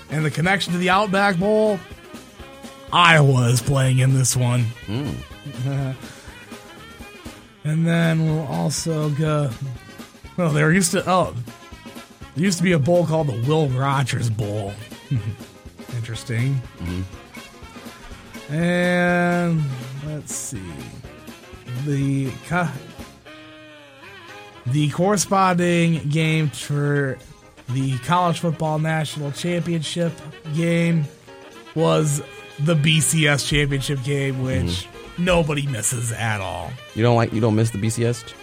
And 0.09 0.25
the 0.25 0.31
connection 0.31 0.73
to 0.73 0.79
the 0.79 0.89
Outback 0.89 1.37
Bowl, 1.37 1.79
Iowa 2.91 3.49
is 3.49 3.61
playing 3.61 3.99
in 3.99 4.15
this 4.15 4.35
one. 4.35 4.61
Hmm. 4.85 5.11
and 7.63 7.87
then 7.87 8.25
we'll 8.25 8.47
also 8.47 9.09
go. 9.09 9.49
Well, 10.37 10.51
there 10.51 10.71
used 10.71 10.91
to 10.91 11.03
oh, 11.09 11.33
there 12.35 12.45
used 12.45 12.57
to 12.57 12.63
be 12.63 12.71
a 12.71 12.79
bowl 12.79 13.05
called 13.05 13.27
the 13.27 13.41
Will 13.47 13.69
Rogers 13.69 14.29
Bowl. 14.29 14.73
Interesting. 15.95 16.55
Mm-hmm. 16.79 18.53
And 18.53 19.63
let's 20.05 20.35
see. 20.35 20.61
The 21.85 22.31
the 24.67 24.89
corresponding 24.91 26.09
game 26.09 26.49
for 26.49 27.17
the 27.69 27.97
college 27.99 28.39
football 28.39 28.79
national 28.79 29.31
championship 29.31 30.13
game 30.55 31.05
was 31.75 32.21
the 32.59 32.75
BCS 32.75 33.47
championship 33.47 34.03
game, 34.03 34.43
which 34.43 34.63
mm-hmm. 34.65 34.92
Nobody 35.17 35.67
misses 35.67 36.11
at 36.11 36.41
all. 36.41 36.71
You 36.95 37.03
don't 37.03 37.15
like 37.15 37.33
you 37.33 37.41
don't 37.41 37.55
miss 37.55 37.71
the 37.71 37.77
BCS? 37.77 38.33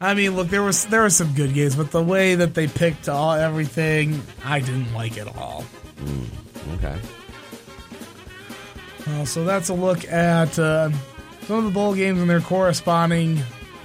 I 0.00 0.14
mean, 0.14 0.34
look, 0.34 0.48
there 0.48 0.62
was 0.62 0.86
there 0.86 1.02
were 1.02 1.10
some 1.10 1.32
good 1.34 1.54
games, 1.54 1.76
but 1.76 1.92
the 1.92 2.02
way 2.02 2.34
that 2.34 2.54
they 2.54 2.66
picked 2.66 3.08
all 3.08 3.32
everything, 3.32 4.20
I 4.44 4.60
didn't 4.60 4.92
like 4.92 5.16
at 5.16 5.28
all. 5.36 5.64
Okay. 6.74 6.98
Uh, 9.06 9.24
so 9.24 9.44
that's 9.44 9.68
a 9.68 9.74
look 9.74 10.04
at 10.08 10.58
uh, 10.58 10.90
some 11.42 11.58
of 11.58 11.64
the 11.64 11.70
bowl 11.70 11.94
games 11.94 12.20
and 12.20 12.30
their 12.30 12.40
corresponding 12.40 13.40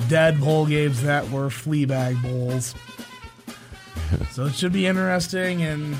dead 0.09 0.39
bowl 0.39 0.65
games 0.65 1.03
that 1.03 1.29
were 1.29 1.49
Fleabag 1.49 2.21
bowls. 2.21 2.75
so 4.31 4.45
it 4.45 4.53
should 4.53 4.73
be 4.73 4.85
interesting, 4.85 5.61
and 5.63 5.95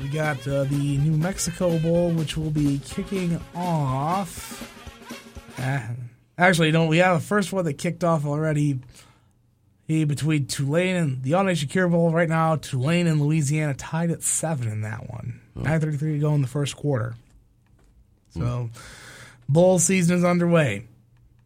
we 0.00 0.08
got 0.08 0.46
uh, 0.46 0.64
the 0.64 0.98
New 0.98 1.16
Mexico 1.16 1.78
Bowl, 1.78 2.10
which 2.10 2.36
will 2.36 2.50
be 2.50 2.80
kicking 2.84 3.40
off. 3.54 4.71
Uh, 5.58 5.80
actually, 6.38 6.72
no, 6.72 6.86
we 6.86 6.98
have 6.98 7.16
a 7.16 7.20
first 7.20 7.52
one 7.52 7.64
that 7.64 7.74
kicked 7.74 8.04
off 8.04 8.24
already. 8.26 8.80
He 9.86 10.04
between 10.04 10.46
Tulane 10.46 10.96
and 10.96 11.22
the 11.22 11.32
AutoNation 11.32 11.68
Cure 11.68 11.88
Bowl 11.88 12.10
right 12.12 12.28
now. 12.28 12.56
Tulane 12.56 13.06
and 13.06 13.20
Louisiana 13.20 13.74
tied 13.74 14.10
at 14.10 14.22
seven 14.22 14.68
in 14.68 14.82
that 14.82 15.10
one. 15.10 15.40
Nine 15.54 15.80
thirty 15.80 15.96
three 15.96 16.14
to 16.14 16.18
go 16.18 16.34
in 16.34 16.40
the 16.42 16.48
first 16.48 16.76
quarter. 16.76 17.14
So, 18.30 18.70
bowl 19.48 19.78
season 19.78 20.16
is 20.16 20.24
underway. 20.24 20.86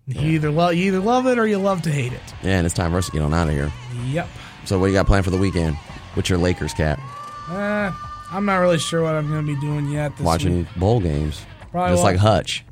You 0.06 0.20
either 0.32 0.50
love 0.52 0.74
you 0.74 0.84
either 0.84 1.00
love 1.00 1.26
it 1.26 1.38
or 1.38 1.46
you 1.48 1.58
love 1.58 1.82
to 1.82 1.90
hate 1.90 2.12
it. 2.12 2.22
Yeah, 2.44 2.58
and 2.58 2.66
it's 2.66 2.74
time 2.74 2.92
for 2.92 2.98
us 2.98 3.06
to 3.06 3.12
get 3.12 3.22
on 3.22 3.34
out 3.34 3.48
of 3.48 3.54
here. 3.54 3.72
Yep. 4.04 4.28
So 4.64 4.78
what 4.78 4.86
you 4.86 4.92
got 4.92 5.06
planned 5.06 5.24
for 5.24 5.30
the 5.32 5.38
weekend? 5.38 5.74
What's 6.14 6.28
your 6.28 6.38
Lakers 6.38 6.74
cap? 6.74 7.00
Uh, 7.48 7.90
I'm 8.30 8.44
not 8.44 8.58
really 8.58 8.78
sure 8.78 9.02
what 9.02 9.14
I'm 9.14 9.28
going 9.28 9.44
to 9.46 9.54
be 9.54 9.60
doing 9.60 9.88
yet. 9.90 10.16
This 10.16 10.24
Watching 10.24 10.58
week. 10.58 10.66
bowl 10.76 11.00
games. 11.00 11.44
Probably 11.72 11.92
Just 11.94 12.04
like 12.04 12.16
Hutch. 12.18 12.64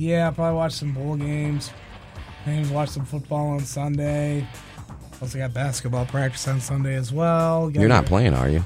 Yeah, 0.00 0.28
I 0.28 0.30
probably 0.30 0.56
watch 0.56 0.72
some 0.72 0.92
bowl 0.92 1.14
games. 1.14 1.70
Maybe 2.46 2.66
watch 2.70 2.88
some 2.88 3.04
football 3.04 3.48
on 3.48 3.60
Sunday. 3.60 4.46
Also 5.20 5.36
got 5.36 5.52
basketball 5.52 6.06
practice 6.06 6.48
on 6.48 6.58
Sunday 6.58 6.94
as 6.94 7.12
well. 7.12 7.66
Gotta 7.68 7.80
You're 7.80 7.88
not 7.90 8.06
playing, 8.06 8.32
are 8.32 8.48
you? 8.48 8.64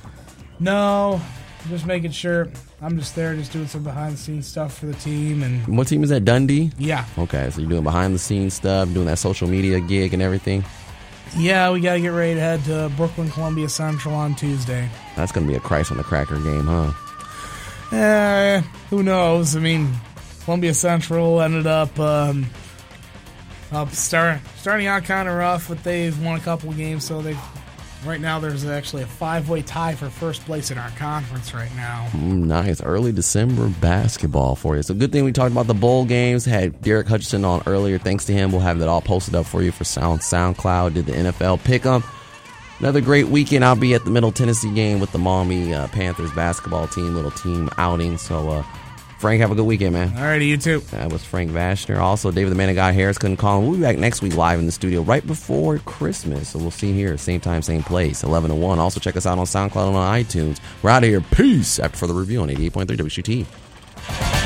No, 0.61 1.21
just 1.69 1.87
making 1.87 2.13
sure. 2.13 2.47
I'm 2.81 2.97
just 2.97 3.17
there, 3.17 3.35
just 3.35 3.51
doing 3.53 3.67
some 3.67 3.83
behind 3.83 4.15
the 4.15 4.19
scenes 4.19 4.47
stuff 4.47 4.79
for 4.79 4.87
the 4.87 4.95
team, 4.95 5.43
and 5.43 5.67
What 5.77 5.89
team 5.89 6.05
is 6.05 6.11
that? 6.11 6.25
Dundee. 6.25 6.71
yeah, 6.79 7.05
Okay, 7.19 7.51
so 7.51 7.61
you're 7.61 7.69
doing 7.71 7.83
behind 7.83 8.15
the 8.15 8.19
scenes 8.21 8.55
stuff, 8.55 8.93
doing 8.95 9.07
that 9.07 9.19
social 9.19 9.49
media 9.49 9.81
gig 9.81 10.15
and 10.15 10.23
everything. 10.23 10.65
yeah, 11.37 11.69
we 11.73 11.81
gotta 11.81 11.99
get 12.01 12.11
ready 12.11 12.35
to 12.35 12.41
head 12.41 12.65
to 12.67 12.93
Brooklyn 12.97 13.29
Columbia 13.31 13.69
Central 13.69 14.15
on 14.15 14.37
Tuesday. 14.37 14.89
That's 15.17 15.33
gonna 15.33 15.49
be 15.49 15.57
a 15.57 15.61
Christ 15.61 15.91
on 15.91 15.97
the 15.97 16.05
Cracker 16.05 16.37
game, 16.39 16.65
huh? 16.69 16.93
Eh, 17.91 18.61
who 18.91 19.03
knows? 19.03 19.57
I 19.57 19.59
mean, 19.59 19.93
Columbia 20.45 20.75
Central 20.75 21.41
ended 21.41 21.67
up 21.67 21.99
um, 21.99 22.47
up 23.73 23.91
start, 23.93 24.41
starting 24.57 24.87
out 24.87 25.05
kind 25.05 25.29
of 25.29 25.35
rough, 25.35 25.69
but 25.69 25.83
they've 25.83 26.19
won 26.23 26.37
a 26.37 26.41
couple 26.41 26.73
games, 26.73 27.05
so 27.05 27.23
they 27.23 27.37
right 28.05 28.21
now 28.21 28.39
there's 28.39 28.67
actually 28.67 29.03
a 29.03 29.07
five 29.07 29.49
way 29.49 29.63
tie 29.63 29.95
for 29.95 30.11
first 30.11 30.45
place 30.45 30.71
in 30.71 30.77
our 30.77 30.91
conference 30.91 31.55
right 31.55 31.75
now. 31.75 32.07
Mm, 32.13 32.45
nice 32.45 32.83
early 32.83 33.13
December 33.13 33.69
basketball 33.81 34.55
for 34.55 34.77
you. 34.77 34.83
So 34.83 34.93
good 34.95 35.11
thing 35.13 35.25
we 35.25 35.33
talked 35.33 35.53
about 35.53 35.67
the 35.67 35.75
bowl 35.75 36.05
games. 36.05 36.45
Had 36.45 36.81
Derek 36.83 37.09
Hutchinson 37.09 37.45
on 37.45 37.63
earlier. 37.67 37.99
Thanks 37.99 38.27
to 38.27 38.33
him, 38.33 38.53
we'll 38.53 38.61
have 38.61 38.79
that 38.81 38.89
all 38.89 39.01
posted 39.01 39.35
up 39.35 39.47
for 39.47 39.63
you 39.63 39.73
for 39.73 39.85
Sound 39.85 40.21
SoundCloud. 40.21 40.95
Did 40.95 41.07
the 41.07 41.13
NFL 41.13 41.65
pick 41.65 41.87
'em. 41.87 42.05
Another 42.81 43.01
great 43.01 43.29
weekend. 43.29 43.65
I'll 43.65 43.77
be 43.77 43.95
at 43.95 44.05
the 44.05 44.11
Middle 44.11 44.33
Tennessee 44.33 44.73
game 44.75 45.01
with 45.01 45.13
the 45.13 45.19
Maumee 45.19 45.73
uh, 45.73 45.87
Panthers 45.89 46.33
basketball 46.33 46.87
team. 46.89 47.15
Little 47.15 47.31
team 47.31 47.71
outing. 47.79 48.19
So 48.19 48.51
uh, 48.51 48.63
Frank, 49.25 49.41
have 49.41 49.51
a 49.51 49.55
good 49.55 49.65
weekend, 49.65 49.95
man. 49.95 50.11
Alrighty, 50.11 50.49
you 50.49 50.59
too. 50.59 50.81
That 50.91 51.11
was 51.11 51.25
Frank 51.25 51.51
Vashner. 51.51 51.99
Also, 51.99 52.31
David 52.31 52.51
the 52.51 52.57
Man 52.57 52.69
of 52.69 52.75
God 52.75 52.93
Harris 52.93 53.17
couldn't 53.17 53.39
call 53.39 53.59
him. 53.59 53.67
We'll 53.67 53.79
be 53.79 53.83
back 53.83 53.97
next 53.97 54.21
week 54.21 54.37
live 54.37 54.59
in 54.59 54.67
the 54.67 54.73
studio 54.73 55.01
right 55.01 55.27
before 55.27 55.79
Christmas. 55.79 56.51
So 56.51 56.59
we'll 56.59 56.71
see 56.71 56.89
you 56.89 56.95
here, 56.95 57.17
same 57.17 57.41
time, 57.41 57.63
same 57.63 57.83
place, 57.83 58.23
11 58.23 58.51
to 58.51 58.55
1. 58.55 58.79
Also, 58.79 59.01
check 59.01 59.17
us 59.17 59.25
out 59.25 59.39
on 59.39 59.47
SoundCloud 59.47 59.89
and 59.89 59.97
on 59.97 60.15
iTunes. 60.15 60.61
We're 60.83 60.91
out 60.91 61.05
of 61.05 61.09
here. 61.09 61.23
Peace. 61.23 61.79
After 61.79 61.97
further 61.97 62.13
review 62.13 62.43
on 62.43 62.51
88.3 62.51 62.99
WCT. 62.99 64.44